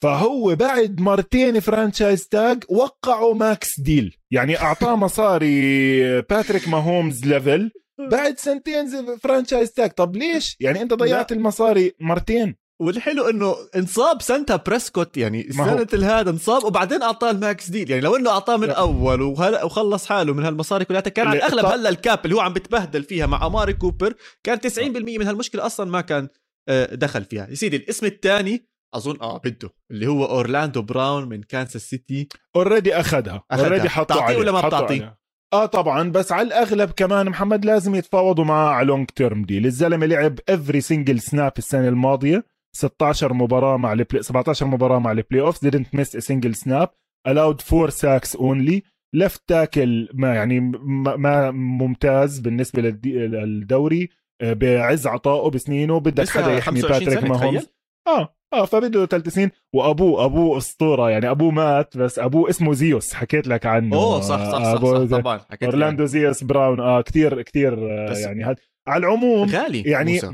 [0.02, 7.72] فهو بعد مرتين franchise tag وقعوا max deal يعني أعطاه مصاري باتريك ماهومز level
[8.12, 11.38] بعد سنتين franchise tag طب ليش؟ يعني أنت ضيعت لا.
[11.38, 12.56] المصاري مرتين.
[12.82, 18.02] والحلو إنه انصاب سنتها بريسكوت يعني سنة هذا انصاب وبعدين أعطاه ال max deal يعني
[18.02, 18.70] لو إنه أعطاه من.
[18.70, 22.54] أول وخلص حاله من هالمصاري كلها كان على الاغلب هلا ال cap اللي هو عم
[22.54, 26.28] بتبهدل فيها مع أماري كوبر كان 90% من هالمشكلة أصلا ما كان
[26.70, 27.48] آه، دخل فيها.
[27.50, 29.38] يا سيدي الاسم الثاني أظن آه.
[29.38, 29.70] بده.
[29.92, 32.28] اللي هو أورلاندو براون من كانساس سيتي.
[32.56, 33.44] already أخذها.
[33.52, 33.66] أخدها.
[33.68, 35.20] already حطوا بتعطيه عليه ولا ما بتعطيه؟
[35.54, 36.12] آه طبعا.
[36.12, 40.82] بس على الأغلب كمان محمد لازم يتفاوضوا معاه على long term deal الزلمة لعب every
[40.82, 42.46] single snap السنة الماضية.
[42.76, 46.88] 16 مباراة مع ال play 17 مباراة مع ال playoff didn't miss a single snap.
[47.30, 48.84] Allowed four sacks only
[49.16, 50.60] left tackle ما يعني
[51.18, 54.10] ما ممتاز بالنسبة للدوري.
[54.42, 56.00] آه، بعز عطائه بسنينه.
[56.00, 57.68] بدك حدا يحمي باتريك ماهومز
[58.08, 58.36] آه.
[58.54, 63.48] آه فبده ثلاث سنين وأبوه أبوه أسطورة يعني أبوه مات بس أبوه اسمه زيوس حكيت
[63.48, 63.96] لك عنه.
[63.96, 66.80] أوه صح صح صح, صح, صح طبعا حكيت أورلاندو زيوس براون.
[66.80, 68.56] آه كثير كثير آه يعني هذا
[68.88, 70.32] على العموم غالي يعني موسى.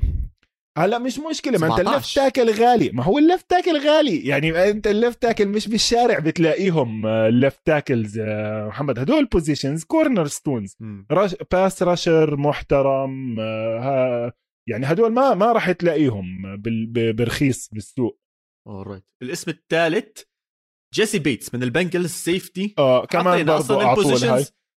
[0.77, 2.89] هلا مش مشكلة ما أنت ال left tackle غالي.
[2.93, 4.27] ما هو ال left tackle غالي.
[4.27, 8.19] يعني أنت ال left tackle مش بالشارع بتلاقيهم ال left tackles
[8.67, 8.99] محمد.
[8.99, 10.77] هدول positions cornerstones
[11.11, 14.33] rush pass rusher محترم آه،
[14.69, 16.25] يعني هدول ما ما راح تلاقيهم
[17.15, 18.19] برخيص بالسوق.
[18.67, 20.21] alright الاسم الثالث
[20.93, 23.77] جيسي بيتس من البنجلز safety آه كمان برضه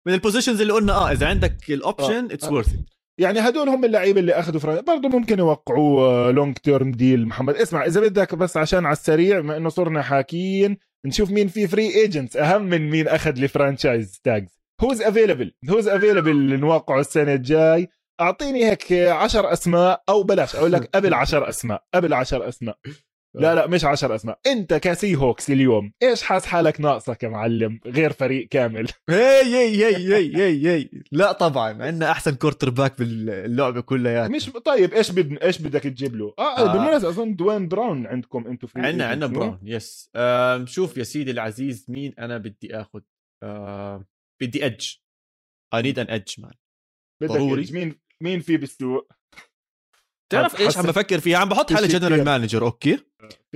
[0.08, 2.76] من ال positions اللي قلنا آه إذا عندك ال option it's worth
[3.20, 7.56] يعني هدول هم اللعيبة اللي أخذوا franchise برضه ممكن يوقعوا long term deal محمد.
[7.56, 11.96] اسمع إذا بدك بس عشان على السريع ما إنه صرنا حاكيين نشوف مين في free
[11.96, 17.88] agents أهم من مين أخذ ال franchise tags who's available who's available نوقعه السنة الجاي؟
[18.22, 20.56] أعطيني هيك عشر أسماء أو بلاش.
[20.56, 22.78] أقول لك قبل عشر أسماء قبل عشر أسماء.
[23.36, 24.40] لا لا مش عشر أسماء.
[24.48, 25.94] أنت ك Seahawks اليوم.
[26.04, 28.88] إيش حاس حالك ناقصك يا معلم؟ غير فريق كامل.
[29.10, 30.90] هي هي هي هي هي هي.
[31.12, 36.34] لا طبعا عندنا أحسن quarterback باللعبة كلها مش طيب إيش بد إيش بدك تجيب له؟
[36.40, 36.74] آه, آه.
[36.74, 41.32] بالمناسبة أظن دوين براون عندكم أنتم في عندنا عندنا براون yes آه شوف يا سيدي
[41.32, 43.02] العزيز مين أنا بدي آخذ؟
[43.44, 44.06] آه
[44.42, 44.88] بدي edge
[45.74, 46.52] I need an edge man
[47.24, 47.68] ضروري.
[47.72, 49.08] مين؟ مين في بالسوق
[50.32, 53.00] تعرف إيش عم بفكر فيها عم بحط حالي general manager okay؟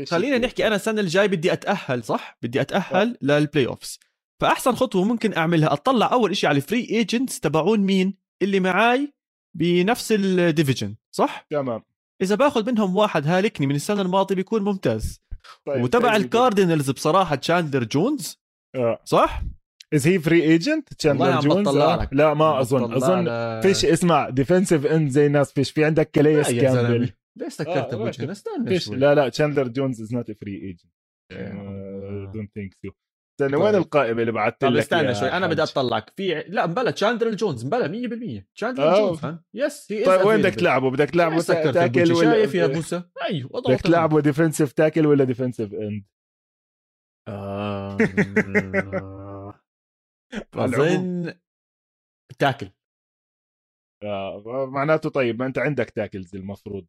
[0.08, 3.18] خلينا نحكي أنا السنة الجاي بدي أتأهل صح؟ بدي أتأهل آه.
[3.22, 4.00] لل playoffs
[4.42, 9.14] فأحسن خطوة ممكن أعملها أطلع أول شيء على ال free agents تبعون مين؟ اللي معاي
[9.58, 11.84] بنفس ال division صح؟ تمام.
[12.22, 15.22] إذا باخذ منهم واحد هالكني من السنة الماضية بيكون ممتاز.
[15.66, 18.40] طيب وتبع الكاردينالز بصراحة تشاندلر جونز
[18.76, 19.00] آه.
[19.06, 19.42] صح؟
[19.94, 22.10] is he free agent تشاندلر جونز آه.
[22.12, 22.94] لا ما أظن.
[22.94, 25.72] أظن فيش اسمع defensive end زي الناس فيش.
[25.72, 27.10] في عندك كاليس كامبل
[27.40, 28.96] ليش سكرت أبو آه استنى شوي.
[28.96, 30.94] لا لا تشاندلر جونز is not free agent
[32.34, 32.90] don't think so
[33.42, 33.82] استنى وين طيب.
[33.82, 35.32] القائمه اللي بعثت لك استنى شوي.
[35.32, 36.14] أنا بدي أطلعك.
[36.18, 40.92] في لا مبلا تشاندلر جونز مبلا 100% تشاندلر جونز yes هي طيب وين بدك تلعبه؟
[40.92, 46.04] بدك تلعبه tackle ولا شايف يا موسى أيوه بدك تلعبه defensive tackle ولا defensive end
[50.56, 51.34] اظن
[52.40, 52.70] tackle.
[54.04, 56.86] آه معناته طيب ما أنت عندك tackles المفروض.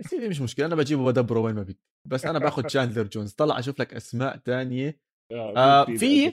[0.00, 1.78] يا سيدي مش مشكلة أنا بجيبه وادبره وين ما بدي
[2.10, 5.00] بس أنا باخذ شاندلر جونز طلع أشوف لك أسماء تانية.
[5.32, 6.32] آه, آه، في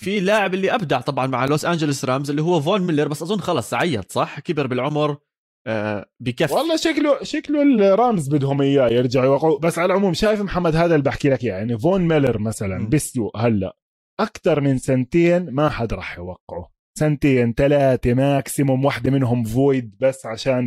[0.00, 3.40] في لاعب اللي أبدع طبعا مع لوس انجلوس رامز اللي هو فون ميلر بس أظن
[3.40, 5.18] خلص عيط صح؟ كبر بالعمر
[5.66, 9.58] آه بكفي والله شكله شكله الرامز بدهم إياه يرجعوا يوقعوا.
[9.58, 13.76] بس على العموم شايف محمد هذا اللي بحكي لك يعني فون ميلر مثلا بالسوق هلأ.
[14.20, 16.72] أكثر من سنتين ما حد راح يوقعه.
[16.98, 20.64] سنتين ثلاثة maximum واحدة منهم void بس عشان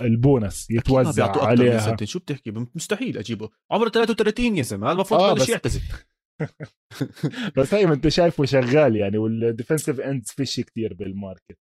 [0.00, 1.78] البونس يتوزع عليها.
[1.78, 2.06] سنتين.
[2.06, 3.50] شو بتحكي؟ مستحيل أجيبه.
[3.70, 5.80] عمره 33 يا زلمة المفروض آه بس يعتزل.
[7.56, 11.58] بس هي ما أنت شايفه شغال يعني وال defensive ends فيش كثير بال market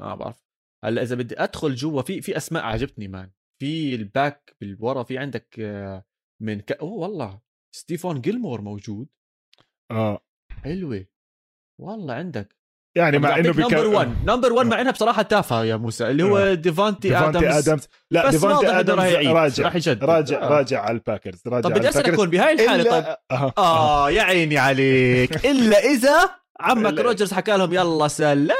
[0.00, 0.46] ما بعرف.
[0.84, 3.30] هلأ إذا بدي أدخل جوا في في أسماء عجبتني مان
[3.62, 6.04] في الباك بالورا في عندك آه،
[6.42, 6.72] من ك...
[6.72, 7.40] أوه والله.
[7.74, 9.08] ستيفون جيلمور موجود.
[9.90, 10.20] آه.
[10.64, 11.04] حلوة.
[11.80, 12.56] والله عندك.
[12.96, 16.10] يعني مع إنه نمبر 1 نمبر 1 مع إنها بصراحة تافهة يا موسى.
[16.10, 17.88] اللي هو ديفانتي, ديفانتي ادمز, أدمز.
[18.10, 20.04] لا ديفانتي ادمز راجع راح يجدد.
[20.04, 20.48] راجع آه.
[20.48, 23.16] راجع على الباكرز راجع طب بدي أسألك هون بهاي الحالة طيب.
[23.30, 23.52] آه.
[23.58, 25.46] آه يا عيني عليك.
[25.46, 26.30] إلا إذا
[26.60, 28.56] عمك روجرز حكى لهم يلا سلام.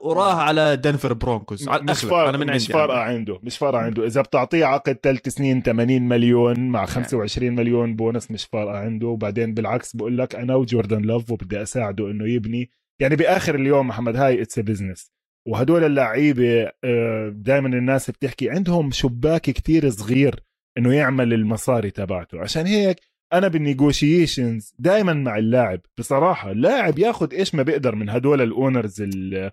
[0.00, 1.68] وراح على دنفر برونكوز.
[1.68, 4.06] على مش فارقة أنا من عندي مش فارقه عنده مش فارقة عنده.
[4.06, 7.56] إذا بتعطيه عقد ثلاث سنين 80 مليون مع 25 يعني.
[7.56, 9.06] مليون بونس مش فارقة عنده.
[9.06, 12.70] وبعدين بالعكس بقول لك أنا وجوردن لوف وبدي أساعده إنه يبني.
[13.00, 15.10] يعني بآخر اليوم محمد هاي it's business
[15.48, 20.40] وهدول اللعيبة آه، دائما الناس بتحكي عندهم شباك كتير صغير
[20.78, 22.40] إنه يعمل المصاري تبعته.
[22.40, 23.00] عشان هيك
[23.32, 25.80] أنا بال negotiations دائما مع اللاعب.
[25.98, 29.02] بصراحة اللاعب ياخذ إيش ما بيقدر من هدول ال owners
[29.34, 29.52] آه،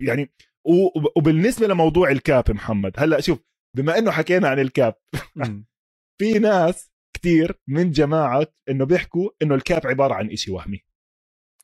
[0.00, 0.30] يعني
[1.16, 3.38] وبالنسبة لموضوع ال cap محمد هلأ شوف
[3.76, 4.94] بما إنه حكينا عن ال cap
[6.20, 10.80] في ناس كتير من جماعة إنه بيحكوا إنه ال cap عبارة عن إشي وهمي.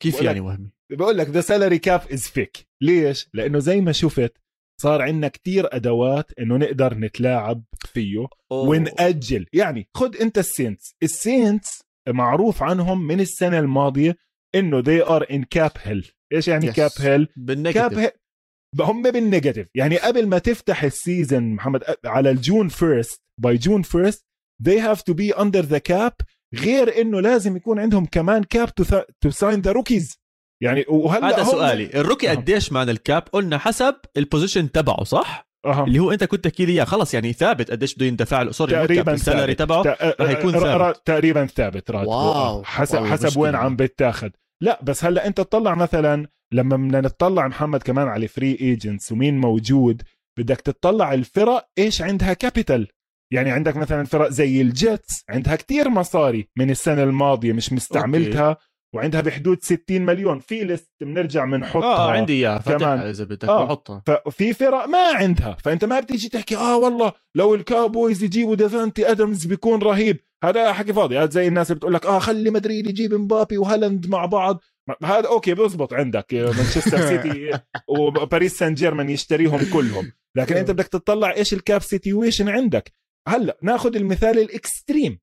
[0.01, 4.37] كيف يعني وهمي؟ بقول لك the salary cap is fake ليش؟ لأنه زي ما شفت
[4.81, 8.69] صار عندنا كتير أدوات إنه نقدر نتلاعب فيه أوه.
[8.69, 9.45] ونأجل.
[9.53, 10.95] يعني خد أنت السينتس.
[11.03, 14.17] السينتس معروف عنهم من السنة الماضية
[14.55, 16.11] إنه they are in cap hell.
[16.33, 16.75] إيش يعني yes.
[16.75, 17.27] cap hell
[17.71, 18.11] cap hell
[18.79, 23.57] هم بال negative يعني قبل ما تفتح ال season محمد على ال June first by
[23.57, 24.25] June first
[24.63, 26.25] they have to be under the cap
[26.55, 28.69] غير إنه لازم يكون عندهم كمان cap
[29.21, 30.19] to sign the rookies
[30.63, 32.35] يعني وهلأ هذا سؤالي ال rookie أه.
[32.35, 35.83] قديش مان ال cap قلنا حسب ال position تبعه صح أها.
[35.83, 38.71] اللي هو أنت كنت تحكي لي إياه خلص يعني ثابت قديش بده يندفع له sorry
[38.71, 39.55] تقريبا ال salary.
[39.55, 39.81] تبعه
[40.21, 41.01] رح يكون ثابت.
[41.05, 42.63] تقريبا ثابت راتبه wow.
[42.63, 43.37] حسب wow، حسب.
[43.37, 48.27] وين عم بتاخد لا بس هلأ أنت تطلع مثلا لما بدنا نطلع محمد كمان على
[48.27, 50.01] free agents ومين موجود
[50.39, 52.87] بدك تطلع الفرق إيش عندها capital
[53.33, 58.57] يعني عندك مثلا فرق زي الجيتس عندها كتير مصاري من السنة الماضية مش مستعملتها
[58.95, 60.39] وعندها بحدود 60 مليون.
[60.39, 62.99] في list بنرجع بنحطها آه عندي إياها كمان.
[62.99, 63.65] إذا بدك آه.
[63.65, 64.03] بحطها.
[64.05, 65.57] ففي فرق ما عندها.
[65.63, 70.19] فأنت ما بتيجي تحكي آه والله لو الكاوبويز يجيبوا دافانتي ادمز بيكون رهيب.
[70.43, 71.17] هذا حكي فاضي.
[71.17, 74.61] هذا زي الناس اللي بتقول لك آه خلي مدريد يجيب مبابي وهالاند مع بعض.
[75.03, 76.33] هذا okay بيزبط عندك.
[76.33, 80.11] مانشستر سيتي وباريس سان جيرمان يشتريهم كلهم.
[80.37, 82.93] لكن أنت بدك تطلع إيش ال cap situation عندك.
[83.27, 85.19] هلأ ناخذ المثال ال extreme.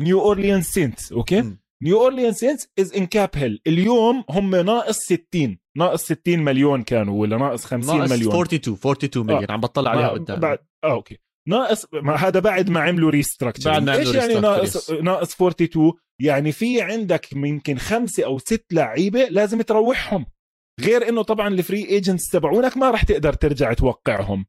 [0.00, 1.56] نيو اورليان سينتس okay.
[1.82, 7.20] نيو اورليان سينتس is in cap hell اليوم هم ناقص 60 ناقص 60 مليون كانوا
[7.20, 8.28] ولا ناقص 50 ناقص مليون.
[8.28, 10.40] 42 42 مليون عم بطلع عليها ما- قدام.
[10.40, 11.18] بعد آه okay.
[11.48, 14.90] ناقص ما هذا بعد ما عملوا restructure بعد ما إيش عملوا يعني restructure، ناقص.
[14.90, 20.26] ناقص 42 يعني في عندك يمكن خمسه أو ست لعيبة لازم تروحهم.
[20.80, 24.46] غير إنه طبعا ال free agents تبعونك ما راح تقدر ترجع توقعهم.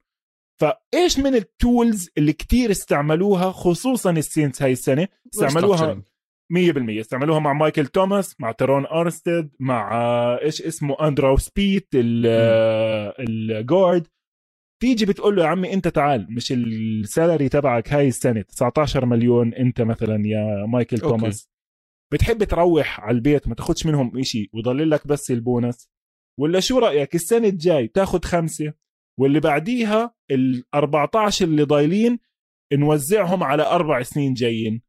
[0.62, 6.04] فإيش من ال tools اللي كتير استعملوها خصوصا السينتس هاي السنة؟ استعملوها
[6.54, 9.92] 100% استعملوها مع مايكل توماس مع تيرون أرمستد مع
[10.42, 12.28] إيش اسمه أندرو سبيت ال-
[13.20, 14.08] ال guard
[14.82, 19.54] تيجي بتقول له يا عمي انت تعال مش ال salary تبعك هاي السنة 19 مليون
[19.54, 21.18] انت مثلا يا مايكل okay.
[21.18, 21.50] توماس.
[22.14, 25.90] بتحب تروح على البيت ما تاخدش منهم إشي وضل لك بس البونس.
[26.40, 28.74] ولا شو رأيك السنة الجاي تاخد خمسة
[29.20, 32.20] واللي بعديها ال 14 اللي ضايلين
[32.74, 34.82] نوزعهم على أربع سنين جايين.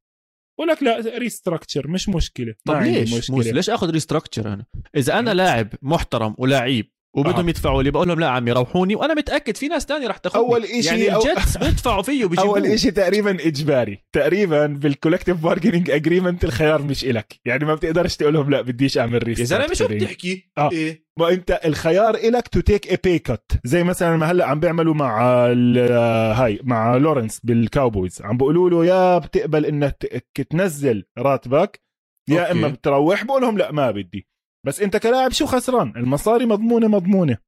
[0.59, 2.55] بقول لك لا restructure مش مشكلة.
[2.65, 4.67] طب ليش؟ موسى ليش أخذ restructure أنا؟
[4.97, 7.49] إذا أنا لاعب محترم ولاعيب وبدهم آه.
[7.51, 7.91] يدفعوا لي.
[7.91, 8.95] بقول لهم لا عمي روحوني.
[8.95, 10.43] وأنا متأكد في ناس تانية رح تاخذني.
[10.45, 12.51] أول إشي يعني أو- الجيتس بيدفعوا فيه وبيجيبوه.
[12.51, 13.99] أول إشي تقريبا إجباري.
[14.13, 17.41] تقريبا بال collective bargaining agreement الخيار مش إلك.
[17.45, 19.93] يعني ما بتقدرش تقول لهم لا بديش أعمل يا زلمة شو restructuring.
[19.93, 20.71] بتحكي؟ آه.
[20.73, 21.05] إيه.
[21.19, 24.95] ما أنت الخيار إلك to take a pay cut زي مثلا ما هلأ عم بيعملوا
[24.95, 25.93] مع ال-
[26.37, 31.81] هاي مع لورنس بالكاوبويز عم بيقولوا له يا بتقبل إنك تنزل راتبك
[32.29, 32.53] يا okay.
[32.53, 33.25] إما بتروح.
[33.25, 34.29] بقول لهم لا ما بدي.
[34.67, 37.39] بس انت كلاعب شو خسران؟ المصاري مضمونة مضمونة.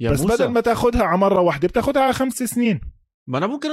[0.00, 0.34] يا بس موسى.
[0.34, 2.80] بدل ما تاخذها على مرة واحدة بتاخذها على خمس سنين.
[3.28, 3.68] ما أنا ممكن.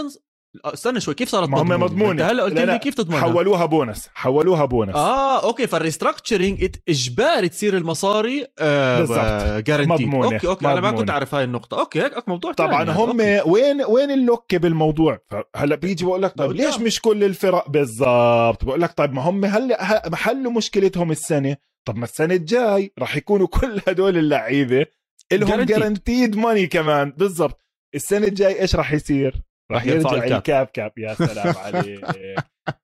[0.66, 2.12] استنى شوي كيف صارت ما هم مضمونة.
[2.12, 7.50] انت هلا قلت لي كيف تضمنها حولوها بونس حولوها بونس آه okay فال restructuring إجباري
[7.50, 9.70] تصير المصاري آه بالضبط.
[9.90, 10.34] مضمونة.
[10.34, 11.12] okay okay أنا ما كنت مضمونة.
[11.14, 12.90] اعرف هاي النقطة okay هيك موضوع طبعا.
[12.92, 13.42] هم okay.
[13.50, 15.20] وين وين ال look بالموضوع
[15.56, 16.52] هلا بيجي بقول لك طيب.
[16.52, 21.96] ليش مش كل الفرق بالضبط بقول لك طيب ما هم هلا حلوا مشكلتهم السنة طب
[21.98, 24.86] ما السنة الجاي راح يكونوا كل هدول اللعيبة
[25.34, 25.68] لهم Guaranteed.
[25.68, 27.62] guaranteed money كمان بالضبط
[27.96, 29.36] السنة الجاي إيش راح يصير
[29.74, 30.38] راح يرجع ال cap.
[30.38, 30.92] ال cap cap.
[30.98, 32.06] يا سلام عليك.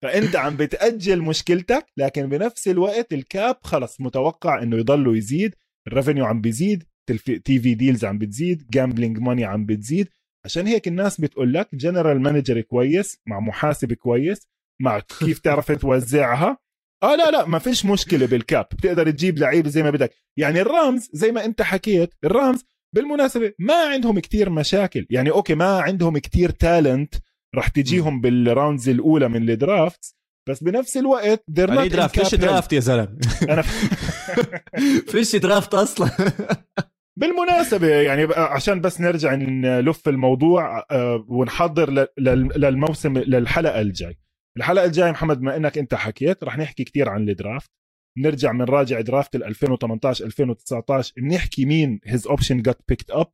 [0.02, 5.56] فأنت عم بتأجل مشكلتك لكن بنفس الوقت ال cap خلص متوقع إنه يضله يزيد
[5.88, 6.84] ال revenue عم بيزيد
[7.46, 10.10] TV deals عم بتزيد gambling money عم بتزيد.
[10.46, 14.48] عشان هيك الناس بتقول لك general manager كويس مع محاسب كويس
[14.82, 16.58] مع كيف تعرف توزعها.
[17.04, 18.66] آه لا لا ما فيش مشكلة بال cap.
[18.72, 20.12] بتقدر تجيب لعيب زي ما بدك.
[20.38, 22.66] يعني الرامز زي ما أنت حكيت الرامز
[22.96, 25.06] بالمناسبة ما عندهم كتير مشاكل.
[25.10, 27.16] يعني okay ما عندهم كتير talent
[27.56, 30.16] راح تجيهم بال rounds الأولى من ال draft
[30.50, 32.36] بس بنفس الوقت they're not draft فيش.
[32.36, 33.18] draft يا زلمة.
[33.50, 33.62] أنا
[35.12, 36.10] فيش draft أصلا.
[37.20, 42.08] بالمناسبة يعني عشان بس نرجع نلف الموضوع آه، ونحضر
[42.58, 44.18] للموسم للحلقة الجاي.
[44.58, 47.70] الحلقة الجاي محمد ما إنك أنت حكيت رح نحكي كتير عن ال draft
[48.18, 53.32] نرجع بنراجع draft ال 2018 2019 بنحكي مين his option get picked up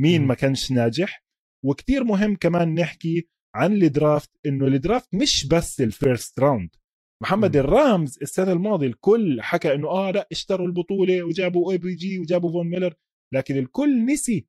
[0.00, 0.26] مين.
[0.26, 1.24] ما كانش ناجح
[1.64, 6.70] وكتير مهم كمان نحكي عن ال draft إنه ال draft مش بس ال first round
[7.22, 7.64] محمد مم.
[7.64, 12.52] الرامز السنة الماضية الكل حكى إنه آه لأ اشتروا البطولة وجابوا أو بي جي وجابوا
[12.52, 12.94] فون ميلر
[13.34, 14.46] لكن الكل نسي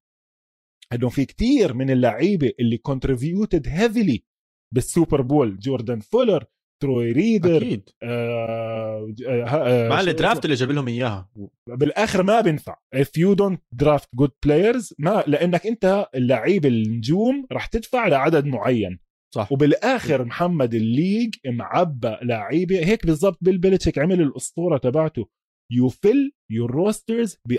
[0.94, 4.24] إنه في كتير من اللعيبة اللي contributed heavily
[4.74, 6.46] بالسوبر بول جوردان فولر
[6.80, 7.90] تروي ريدر أكيد.
[8.04, 11.30] آه آه آه مع ال draft اللي جاب لهم إياها.
[11.68, 12.76] بالآخر ما بينفع.
[12.96, 19.00] If you don't draft good players ما لأنك أنت اللعيب النجوم راح تدفع لعدد معين.
[19.36, 19.52] صح.
[19.52, 25.30] وبالآخر محمد ال league معبى لعيبة هيك بالضبط بيل بيلتشيك عمل الأسطورة تبعته.
[25.72, 27.56] you fill your rosters ب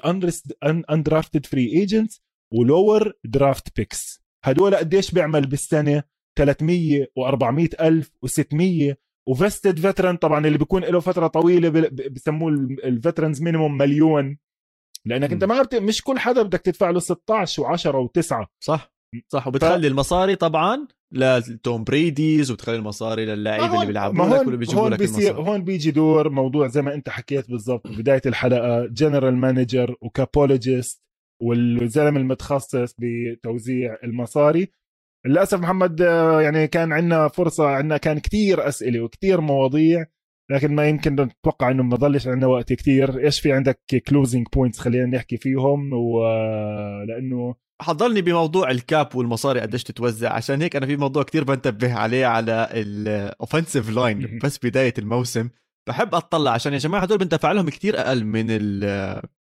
[0.92, 2.22] undrafted free agents
[2.55, 6.02] و lower draft picks هدول قديش بيعمل بالسنة؟
[6.38, 8.94] 300 و400 ألف و600
[9.28, 11.68] و vested veteran طبعا اللي بيكون له فترة طويلة
[12.11, 12.53] بسموه
[12.84, 14.39] ال veterans minimum مليون.
[15.07, 15.33] لأنك م.
[15.33, 15.74] انت ما بت...
[15.74, 18.93] مش كل حدا بدك تدفع له 16 و10 و9 صح.
[19.29, 19.47] صح.
[19.49, 19.91] وبتخلي ف...
[19.91, 25.64] المصاري طبعا لتوم بريديز وبتخلي المصاري للعيبه اللي بيلعبوا لك واللي بيجيبوا لك بيصير هون
[25.64, 31.03] بيجي دور موضوع زي ما أنت حكيت بالضبط بداية الحلقة general manager و capologist
[31.43, 34.72] والزلمة المتخصص بتوزيع المصاري.
[35.29, 40.05] للأسف محمد آه، يعني كان عندنا فرصة عندنا كان كتير أسئلة وكتير مواضيع
[40.51, 43.24] لكن ما يمكن نتوقع إنه ما ضلش عندنا وقت كتير.
[43.24, 49.85] إيش في عندك closing points خلينا نحكي فيهم؟ ولأنه حضرني بموضوع ال cap والمصاري قديش
[49.85, 50.33] تتوزع.
[50.33, 55.49] عشان هيك أنا في موضوع كتير بنتبه عليه على ال offensive line بس بداية الموسم.
[55.89, 58.47] بحب أطلع عشان يا جماعة هدول بندفع لهم كتير أقل من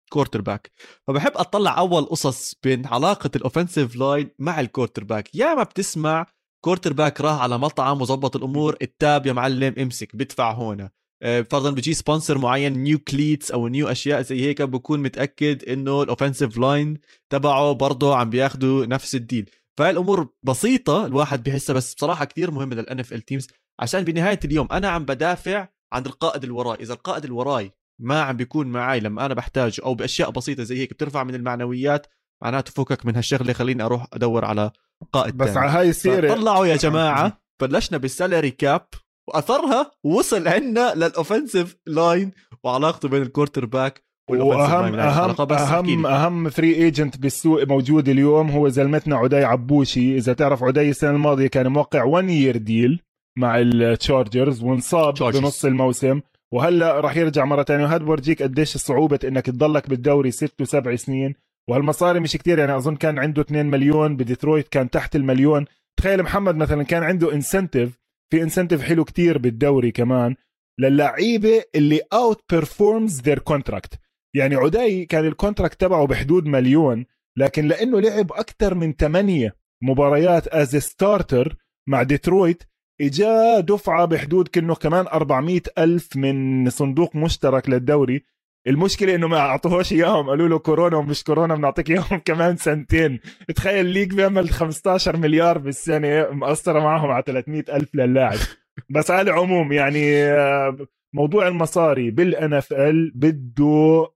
[0.07, 0.71] ال quarterback
[1.07, 6.25] فبحب أطلع أول قصص بين علاقة ال offensive line مع ال quarterback يا ما بتسمع
[6.63, 10.89] quarterback راح على مطعم وظبط الأمور ال tab يا معلم امسك بدفع هون.
[11.23, 16.03] آه، فرضا بيجي sponsor معين new cleats أو new أشياء زي هيك بكون متأكد إنه
[16.03, 16.97] ال offensive line
[17.29, 19.49] تبعه برضه عم بياخذوا نفس ال deal.
[19.77, 23.47] فالامور بسيطة الواحد بحسها بس بصراحة كثير مهمة لل NFL teams
[23.79, 27.71] عشان بنهاية اليوم أنا عم بدافع عن القائد الوراي إذا القائد الوراي
[28.01, 32.07] ما عم بيكون معي لما أنا بحتاجه أو بأشياء بسيطة زي هيك بترفع من المعنويات
[32.43, 34.71] معناته فكك من هالشغلة خليني أروح أدور على
[35.13, 36.33] قائد بس على هاي السيرة.
[36.33, 38.87] طلعوا يا جماعة بلشنا بال salary cap
[39.29, 42.31] وأثرها وصل عندنا لل offensive line
[42.63, 49.15] وعلاقته بين ال quarterback واهم اهم اهم أهم free agent بالسوق موجود اليوم هو زلمتنا
[49.15, 50.17] عدي عبوشي.
[50.17, 53.01] إذا تعرف عدي السنة الماضية كان موقع 1 year deal
[53.37, 56.21] مع التشارجرز وانصاب بنص الموسم.
[56.53, 61.35] وهلا راح يرجع مرة ثانية وهذا بورجيك قديش صعوبة إنك تضلك بالدوري ست وسبع سنين.
[61.69, 65.65] وهالمصاري مش كتير يعني أظن كان عنده 2 مليون بديترويت كان تحت المليون.
[65.99, 67.99] تخيل محمد مثلا كان عنده incentive
[68.31, 70.35] في incentive حلو كتير بالدوري كمان
[70.79, 73.99] للعيبة اللي outperforms their contract
[74.35, 77.05] يعني عدي كان ال contract تبعه بحدود مليون
[77.37, 81.55] لكن لأنه لعب أكثر من ثمانية مباريات as starter
[81.89, 82.63] مع ديترويت
[83.01, 88.23] إجا دفعة بحدود كأنه كمان 400 ألف من صندوق مشترك للدوري.
[88.67, 90.29] المشكلة إنه ما أعطوهوش إياهم.
[90.29, 93.19] قالوا له كورونا ومش كورونا بنعطيك إياهم كمان سنتين.
[93.55, 98.37] تخيل league بيعمل 15 مليار بالسنة مقصرة معهم على 300 ألف للاعب.
[98.89, 100.77] بس على العموم يعني آه،
[101.15, 104.07] موضوع المصاري بال NFL بده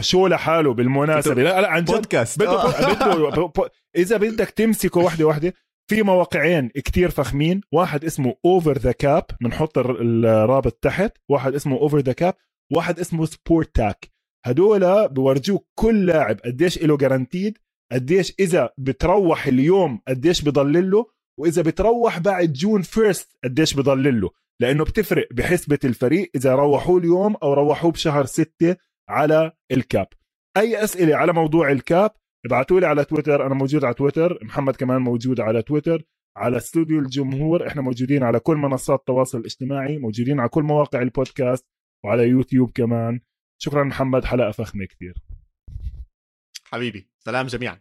[0.00, 1.42] show لحاله بالمناسبة.
[1.42, 1.94] لا لا عن جد.
[1.94, 2.38] بودكاست.
[2.38, 3.46] بده, آه.
[3.46, 5.54] بده إذا بدك تمسكه وحدة وحدة
[5.90, 7.60] في مواقعين كتير فخمين.
[7.72, 11.12] واحد اسمه Over The Cap بنحط الرابط تحت.
[11.28, 12.34] واحد اسمه Over The Cap
[12.72, 14.10] واحد اسمه Spotrac
[14.46, 17.58] هدول بورجوك كل لاعب قديش له guaranteed
[17.92, 21.06] قديش إذا بتروح اليوم قديش بضل له
[21.40, 24.30] وإذا بتروح بعد June first قديش بضل له.
[24.60, 28.76] لأنه بتفرق بحسبة الفريق إذا روحوه اليوم أو روحوه بشهر ستة
[29.08, 30.06] على ال cap.
[30.56, 32.10] أي أسئلة على موضوع ال cap
[32.46, 36.02] ابعتوا لي على تويتر أنا موجود على تويتر محمد كمان موجود على تويتر
[36.36, 41.66] على استوديو الجمهور إحنا موجودين على كل منصات التواصل الاجتماعي موجودين على كل مواقع البودكاست
[42.04, 43.20] وعلى يوتيوب كمان.
[43.62, 45.14] شكرا محمد حلقة فخمة كثير
[46.64, 47.80] حبيبي سلام جميعا.